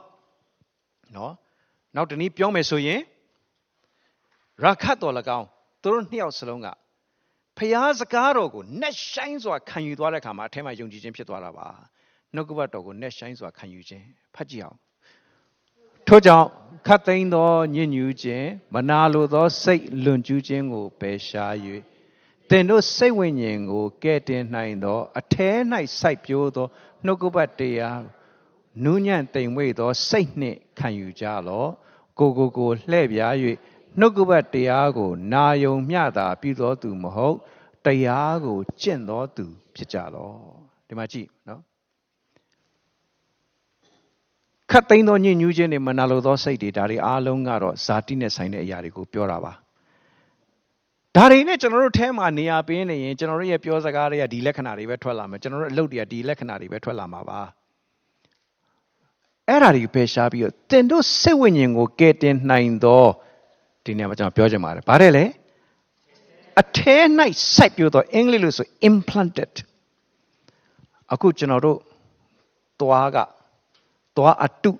[1.16, 1.32] နော်
[1.96, 3.00] နောက်တနည်းပြောမယ်ဆိုရင်
[4.62, 5.46] ရာခတ်တော်၎င်း
[5.82, 6.68] သူတို့နှစ်ယောက်စလုံးက
[7.56, 11.68] ဖျားစကားတော်ကိုနှက်ဆိုင်စွာခံယူသွားတဲ့အခါမှာအထက်မှာယုံကြည်ခြင်းဖြစ်သွားတာပါ
[12.34, 14.78] နှုတ်ကပတ်တော်ကိုနှက်ဆိုင်စွာခံယူခြင်းဖတ်ကြည့်အောင်
[16.06, 16.46] ထို့ကြောင့်
[16.86, 21.54] ခတ်သိမ်းသောညဉ့်ညူးခြင်းမနာလိုသောစိတ်လွန်ကျူးခြင်းကိုပယ်ရှား၍
[22.50, 25.50] သင်တို့စိတ်ဝိညာဉ်ကိုကဲ့တင်နိုင်သော အထဲ၌
[26.00, 26.66] စိုက်ပျိုးသော
[27.04, 28.02] နှုတ်ကပတ်တရား
[28.84, 31.70] နူးညံ့တိမ်မွေ့သောစိတ်နှင့်ခံယူကြလော့
[32.18, 33.34] ကိုကိုကိုလှဲ့ပြား၍
[33.98, 37.36] နှုတ်ကပတ်တရားကို နာယုံမျှတာပြုသောသူမဟုတ်
[37.86, 39.44] တရားကိုကျင့်သောသူ
[39.74, 40.36] ဖြစ်ကြလော့
[40.88, 41.60] ဒီမှာကြည့်နော်
[44.70, 49.52] ခတ်သိမ်းသောညဉ့်ညူးခြင်းတွေမနာလိုသောစိတ်တွေဒါတွေအားလုံးကတော့ဇာတိနဲ့ဆိုင်တဲ့အရာတွေကိုပြောတာပါ
[51.16, 57.40] ဒါတွေနဲ့ကျွန်တော်တို့ထဲမှာနေရာပေးနေရင်ကျွန်တော်တို့ရဲ့ပြောစကားတွေကဒီလက္ခဏာတွေပဲထွက်လာမယ်ကျွန်တော်တို့အလုပ်တွေကဒီလက္ခဏာတွေပဲထွက်လာမှာပါ
[59.48, 63.04] အဲ့ဒါတွေပဲရှားပြီးတော့တင်တို့စိတ်ဝိညာဉ်ကိုကယ်တင်နိုင်သော
[63.84, 65.24] ဒီနေရာမှာကျွန်တော်ပြောချင်ပါတယ်ဗါတယ်လေ
[66.60, 66.96] အထဲ၌
[67.54, 69.52] စိုက်ပြတော့အင်္ဂလိပ်လို့ဆို implanted
[71.12, 71.78] အခုကျွန်တော်တို့
[72.80, 73.16] သွားက
[74.16, 74.70] သွားအတု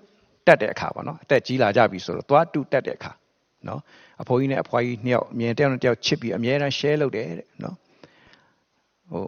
[0.47, 3.11] တက်တဲ့အခါပေါ့နော်အသက်ကြီးလာကြပြီဆိုတော့သွားအတုတက်တဲ့အခါ
[3.67, 3.81] နော်
[4.21, 7.75] အဖိုးကြီးနဲ့အဖွားကြီးနှစ်ယောက်အမြဲတယောက်နဲ့တယောက်ချစ်ပြီးအမြဲတမ်း share လုပ်တယ်တဲ့နော်
[9.11, 9.25] ဟို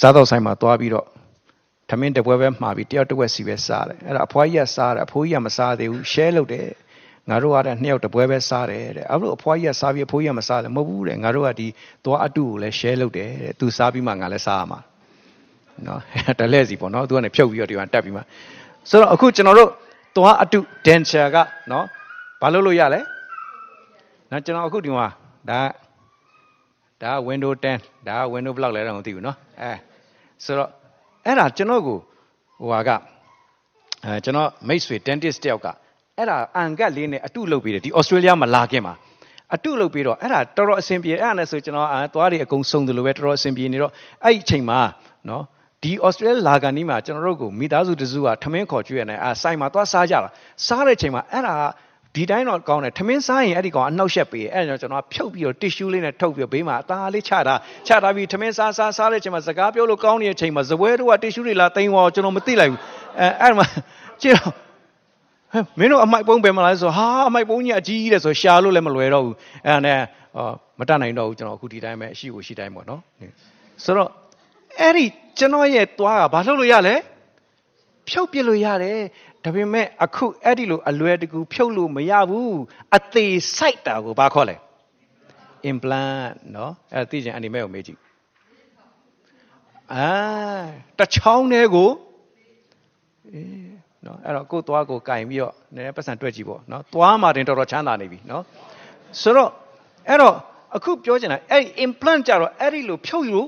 [0.00, 1.06] စားတော့ဆိုင်မှာသွားပြီးတော့
[1.90, 6.66] ထမင်းတပွဲပဲမှာပြီးတယောက်တစ်ဝက်စီပဲစားတယ်အဲ့ဒါအဖွားကြီးကစားတယ်အဖိုးကြီးကမစားသေးဘူး share လုပ်တယ်
[7.30, 11.68] ငါတို့ကတဲ့နှစ်ယောက်တပွဲပဲစားတယ်တဲ့အဲ့လိုအဖွားကြီးကစားပြီးအဖိုးကြီးကမစားတယ်မဟုတ်ဘူးတဲ့ငါတို့ကဒီ
[12.04, 14.80] သွားအတုကိုလည်း share လုပ်တယ်တဲ့သူစားပြီးမှငါလည်းစားရမှာ
[15.86, 16.00] နော်
[16.38, 18.20] တလဲစီပေါ့နော်သူကနေဖြုတ်ပြီးတော့ဒီမှာတက်ပြီးမှ
[18.90, 19.70] ဆိုတော့အခုကျွန်တော်တို့
[20.16, 21.36] သွားအတု denture က
[21.70, 21.84] နော်
[22.40, 23.00] ဘာလုပ်လို့ရလဲ
[24.30, 25.06] နော်ကျွန်တော်အခုဒီမှာ
[25.50, 25.60] ဒါ
[27.02, 29.72] ဒါ window 10ဒါ window ဘယ်လောက်လဲတော့မသိဘူးနော်အဲ
[30.44, 30.70] ဆိုတော့
[31.26, 31.98] အဲ့ဒါကျွန်တော်ကို
[32.60, 32.90] ဟိုဟာက
[34.04, 35.66] အဲကျွန်တော်မိတ်ဆွေ dentist တယောက်က
[36.18, 38.94] အဲ့ဒါအန်ကတ်လေးနဲ့အတုလုပ်ပြီးတယ်ဒီ Australia မှာလာခင်မှာ
[39.54, 43.92] အတုလုပ်ပြီးတော့အဲ့ဒါတော်တော်အဆင်ပြေအဲ့ဒါနဲ့ဆိုကျွန်တော်အာသွားတွေအကုန်စုံတယ်လို့ပဲတော်တော်အဆင်ပြေနေတော့
[44.24, 44.78] အဲ့ဒီအချိန်မှာ
[45.28, 45.42] နော်
[45.82, 50.30] ဒီ Australia လာကန်နီးမှာကျွန်တော်တို့ကိုမိသားစုတစုကထမင်းခေါ်ကျွေးရတယ်အာဆိုင်မှာသွားစားကြတာ
[50.66, 51.54] စားတဲ့အချိန်မှာအဲ့ဒါ
[52.14, 57.54] ဒီတိုင်းတော့ကောင်းတယ်ထမင်းစားရင်အဲ့ဒီကောင်အနှောက်ရှက်ပေးအဲ့ဒါကြောင့်ကျွန်တော်ဖြုတ်ပြီးတော့ tissue လေးနဲ့ထုတ်ပြီးဘေးမှာအသားလေးချတာ
[57.86, 62.80] ချတာပြီးထမင်းစားစားစားတဲ့အချိန်မှာစကားပြောလို့ကောင်းနေတဲ့အချိန်မှာဇပွဲတို့က tissue တွေလာတင်သွားကျွန်တော်မသိလိုက်ဘူး
[63.20, 63.66] အဲအဲ့မှာ
[64.22, 64.52] ကြည့်တော့
[65.78, 69.36] မင်းတို့အမိုက်ပုံးပဲမလားဆိုဟာအမိုက်ပုံးကြီးအကြီးကြီးတယ်ဆိုရှာလို့လည်းမလွယ်တော့ဘူး
[69.66, 69.98] အဲ့ဒါနဲ့
[70.78, 73.00] မတတ်နိုင်တော့ဘူးကျွန်တော်အခုဒီတိုင်းပဲအရှိကိုရှိတိုင်းပေါ့နော်
[73.84, 74.10] ဆိုတော့
[74.80, 75.04] အဲ့ဒီ
[75.38, 76.94] ကျွန်တော်ရဲ့သွားကဘာလုပ်လို့ရလဲ
[78.08, 78.98] ဖြုတ်ပြလို့ရတယ်
[79.43, 82.57] ဒါပေမဲ့အခုအဲ့ဒီလိုအလွယ်တကူဖြုတ်လို့မရဘူး
[82.97, 84.55] အသေးဆိုင်တာကိုဘာခေါ်လဲ
[85.71, 87.99] implant เนาะအဲ့သိချင်အနိမဲကိုမေးကြည့်
[89.93, 90.09] အာ
[90.99, 91.89] တချောင်းတဲ့ကို
[93.33, 93.69] အေး
[94.03, 98.41] เนาะအဲ့တော့ကိုယ်သွားကိုကင်ပြီးတော့နည်းနည်းပတ်စံတွက်ကြည့်ပေါ့เนาะသွားမှတင်တော်တော်ချမ်းသာနေပြီเนาะ
[99.21, 99.51] ဆိုတော့
[100.09, 100.35] အဲ့တော့
[100.75, 103.47] အခုပြောချင်တာအဲ့ implant ကြတော့အဲ့ဒီလိုဖြုတ်လို့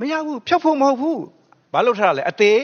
[0.00, 1.22] မရဘူးဖြုတ်ဖို့မဟုတ်ဘူး
[1.72, 2.58] ဘာလို့ထားရလဲအသေး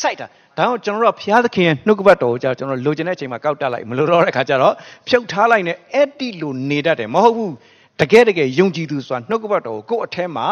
[0.00, 0.26] စိုက်တာ
[0.59, 4.73] ဒါကြောင့်ကျွန်တော်တို့ဘုရားသခင်ရဲ့နှုတ်ကပတ်တော်ကိုကြာကျွန်တော်လိုချင်တဲ့အချိန်မှာကောက်တက်လိုက်မလိုတော့တဲ့ခါကျတော့
[5.07, 7.53] ဖြုတ်ထားလိုက်နဲ့အဲ့ဒီလိုနေတတ်တယ်မဟုတ်ဘူး
[8.01, 10.45] တကယ်တကယ်ယုံကြည်သူဆိုတာနှုတ်ကပတ်တော်ကိုကိုယ့်အထဲမှာ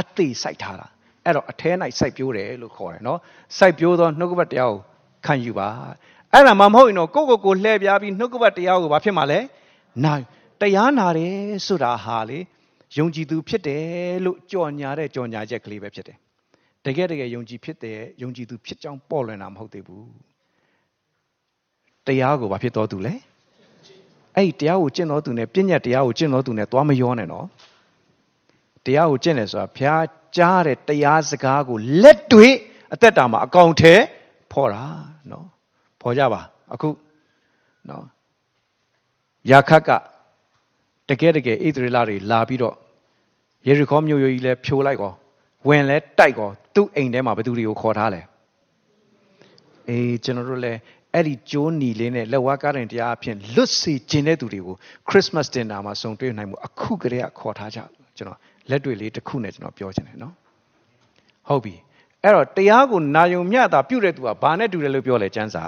[0.00, 0.86] အသေးစိုက်ထားတာ
[1.24, 3.18] အဲ့တော့အထဲ၌စိုက်ပြိုးတယ်လို့ခေါ်တယ်နော်
[3.58, 4.80] စိုက်ပြိုးသောနှုတ်ကပတ်တရားကို
[5.26, 5.68] ခံယူပါ
[6.32, 9.40] အဲ့ဒါမှမဟုတ်ရင်တော့ကိုယ့်ကိုယ်ကိုလှည့်ပြားပြီးနှုတ်ကပတ်တရားကိုဘာဖြစ်မှာလဲ
[10.04, 10.22] နိုင်
[10.60, 11.36] တရားနာတယ်
[11.66, 12.38] ဆိုတာဟာလေ
[12.96, 16.18] ယုံကြည်သူဖြစ်တယ်လို့ကြော်ညာတဲ့ကြော်ညာချက်ကလေးပဲဖြစ်တယ်
[16.88, 20.08] တကယ်တကယ်ယုံကြည်ဖြစ်တဲ့ယုံကြည်သူဖြစ်ကြောင်းပေါ်လွင်တာမဟုတ်သေးဘူး
[22.06, 23.14] တရားကိုဘာဖြစ်တော်သူလဲ
[24.36, 27.46] အဲ့ဒီတရားကိုကျင့်တော်သူနဲ့ပြည့်ညတ်တရားကိုကျင့်တော်သူနဲ့သွားမရောနဲ့နော်
[28.84, 30.04] တရားကိုကျင့်တယ်ဆိုတာဘုရား
[30.36, 32.54] ကြားတဲ့တရားစကားကိုလက်တွေ့
[32.94, 33.94] အသက်တာမှာအကောင်ထဲ
[34.52, 34.84] ဖော်တာ
[35.30, 35.46] နော်
[36.00, 36.40] ဖော်ကြပါ
[36.72, 36.88] အခု
[37.88, 38.04] နော်
[39.50, 39.90] ယာခတ်က
[41.08, 42.74] တကယ်တကယ်ဣသရေလတွေလာပြီးတော့
[43.66, 45.12] ယေရီခေါမြို့ရိုးကြီးလဲဖြိုလိုက်ကော
[45.66, 48.20] ဝင်လဲတိုက်ကောသူ့အိမ်ထဲမှာဘသူတွေကိုခေါ်ထားလဲ
[49.88, 50.78] အေးကျွန်တော်တို့လည်း
[51.14, 54.76] အဲ့ဒီကျိုးနီလေးနဲ့လက်ဝါးကားတိုင်းတရားအဖြစ်လွတ်စေခြင်းတဲ့သူတွေကို
[55.08, 57.78] Christmas dinner မှာဆုံတွေ့နိုင်မှုအခုကလေးကခေါ်ထားကြ
[58.16, 58.38] ကျွန်တော်
[58.70, 60.34] လက်တွေ့လေးတစ်ခုနဲ့ကျွန်တော်ပြောချင်တယ်နော်
[61.48, 61.74] ဟုတ်ပြီ
[62.22, 65.64] အဲ့တော့တရားကိုနာယုံမြတာပြုတဲ့သူကဘာနဲ့တူတယ်လို့ပြောလဲကျမ်းစာ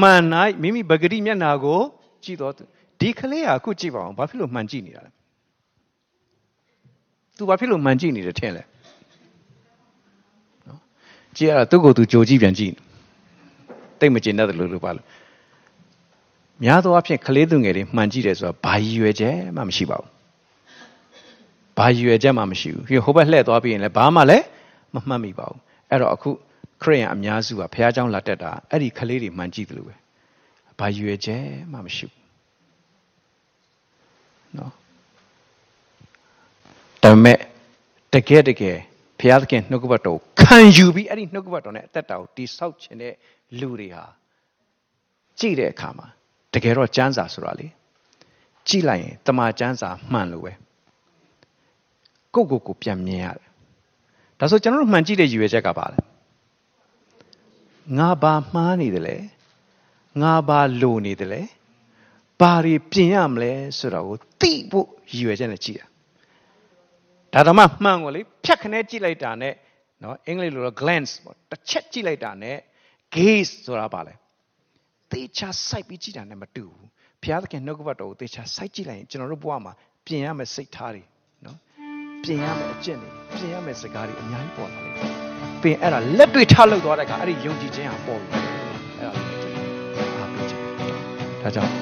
[0.00, 0.22] မှန်၌
[0.62, 1.80] မိမိပဂတိမျက်နာကို
[2.24, 2.52] ကြည့်တော့
[3.00, 5.10] ဒီကလေးကအခုကြည့်ပါအောင်ဘာဖြစ်လို့မှန်ကြည့်နေတာလဲ
[7.38, 8.62] तू ဘာဖြစ်လို့မှန်ကြည့်နေတယ်ထင်လဲ
[10.66, 10.80] နော်
[11.36, 12.72] ကြည့်ရတာသူ့ကိုယ်သူကြိုကြည့်ပြန်ကြည့်
[14.00, 15.06] တိတ်မကျင်တတ်တယ်လို့လို့ပါလို့
[16.64, 20.10] များသောအားဖြင့်ကလေးသူငယ်တွေမှန်ကြည့်တယ်ဆိုတာဘာရည်ရွယ်ချက်မှမရှိပါဘူး
[21.78, 24.44] ဘာရည်ရွယ်ချက်မှမရှိဘူးပြီးဟိုဘက်လှည့်သွားပြီးရင်လည်းဘာမှလည်း
[24.94, 25.58] မမှတ်မိပါဘူး
[25.90, 26.30] အဲ့တော့အခု
[26.82, 29.94] ခရိယန်အများစုကဘုရားကျောင်းလာတက်တာအဲ့ဒီကလေးတွေမှန်ကြည့်တယ်လို့ပဲ
[30.78, 32.18] ဘာရည်ရွယ်ချက်မှမရှိဘူး
[34.56, 34.72] နော်
[37.02, 37.38] ဒါပေမဲ့
[38.14, 38.76] တကယ်တကယ်
[39.20, 43.14] ဘုရားသခင်နှုတ်ကပတ်တော်ခံယူပြီးအဲ့ဒီနှုတ်ကပတ်တော်နဲ့အသက်တာကိုတိဆောက်ခြင်းတဲ့
[43.60, 44.04] လူတွေဟာ
[45.38, 46.06] ကြည့်တဲ့အခါမှာ
[46.54, 47.66] တကယ်တော့ကျမ်းစာဆိုတာလေ
[48.68, 50.52] ကြည့်လိုက်ရင်တမန်ကျမ်းစာမှန်လို့ပဲ
[52.34, 53.48] ကိုကိုကိုပြန်မြင်ရတယ်
[54.38, 55.98] ဒါဆိုကျွန်တော်တို့မှန်ကြည့်တဲ့ရည်ရွယ်ချက်ကပါလဲ
[57.98, 59.16] ငါဘာမှားနေတယ်လဲ
[60.22, 61.42] ငါဘာလိုနေတယ်လဲ
[62.40, 65.86] ဘာတွေပြင်ရမလဲဆိုတော့ကိုသိဖို့ရည်ရွယ်ချက်နဲ့ကြည့်တာ
[67.34, 69.54] ဒါတော့မှမှန်ကိုလေဖြတ်ခနဲကြည့်လိုက်တာနဲ့
[70.02, 72.56] နော်အင်္ဂလိပ်လိုတော့ glance ပေါ့တစ်ချက်ကြည့်လိုက်တာနဲ့
[73.16, 74.14] gaze ဆိုတာပါလဲ
[75.12, 76.88] သေချာစိုက်ပြီးကြည့်တာနဲ့မတူဘူး
[77.22, 79.72] ဘုရားသခင်နှုတ်ကပတ်တော်ကိုသေချာစိုက်ကြည့်လိုက်ရင်ကျွန်တော်တို့ဘဝမှာ
[80.06, 81.02] ပြင်ရမယ့်စိတ်ထားတွေ
[81.44, 81.56] နော်
[82.22, 85.14] ပြင်ရမယ့်အကျင့်တွေပြင်ရမယ့်စကားတွေအများကြီးပေါ်လာလိမ့်မယ်
[85.62, 88.28] ပြင်အဲ့ဒါလက်တွေ့ထားလို့သွားတဲ့အခါအဲ့ဒီယုံကြည်ခြင်းဟာပေါ်ပြီ
[88.98, 89.12] အဲ့ဒါ
[90.16, 90.62] အားပေးခြင်း
[91.42, 91.72] ဒါကြောင့်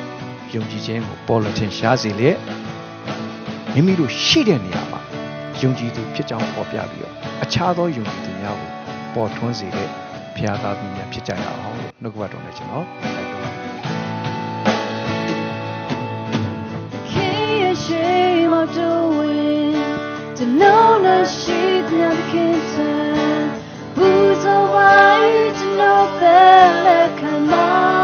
[0.55, 2.31] ယုံကြည်ခြင်းကိုပေါ်လို့ထင်ရှားစေလေ
[3.75, 5.16] မိမိတို့ရှိတဲ့နေရာမှာ
[5.63, 8.71] ယုံကြည်သူဖြစ်ကြောင်းပေါ်ပြပြီးတော့အခြားသောယုံကြည်သူများကို
[9.15, 9.89] ပေါ်ထွန်းစေတဲ့
[10.35, 13.51] ဘုရားသားပြီးများဖြစ်ကြရအောင်လို့နှုတ်ကပတ်တော်နဲ့ကျွန်တော်တိုက်တွန်းပါ
[17.11, 17.87] တယ်谁
[18.53, 18.79] 冒着
[19.17, 19.21] 危，
[20.37, 20.63] 只能
[21.05, 21.43] 那些
[21.89, 21.93] 那的
[22.29, 22.33] 天
[22.73, 22.77] 真，
[23.97, 23.99] 不
[24.43, 24.75] 走话
[25.27, 25.83] 语，只能
[26.19, 26.21] 分
[26.85, 26.89] 了
[27.19, 27.96] 开吗？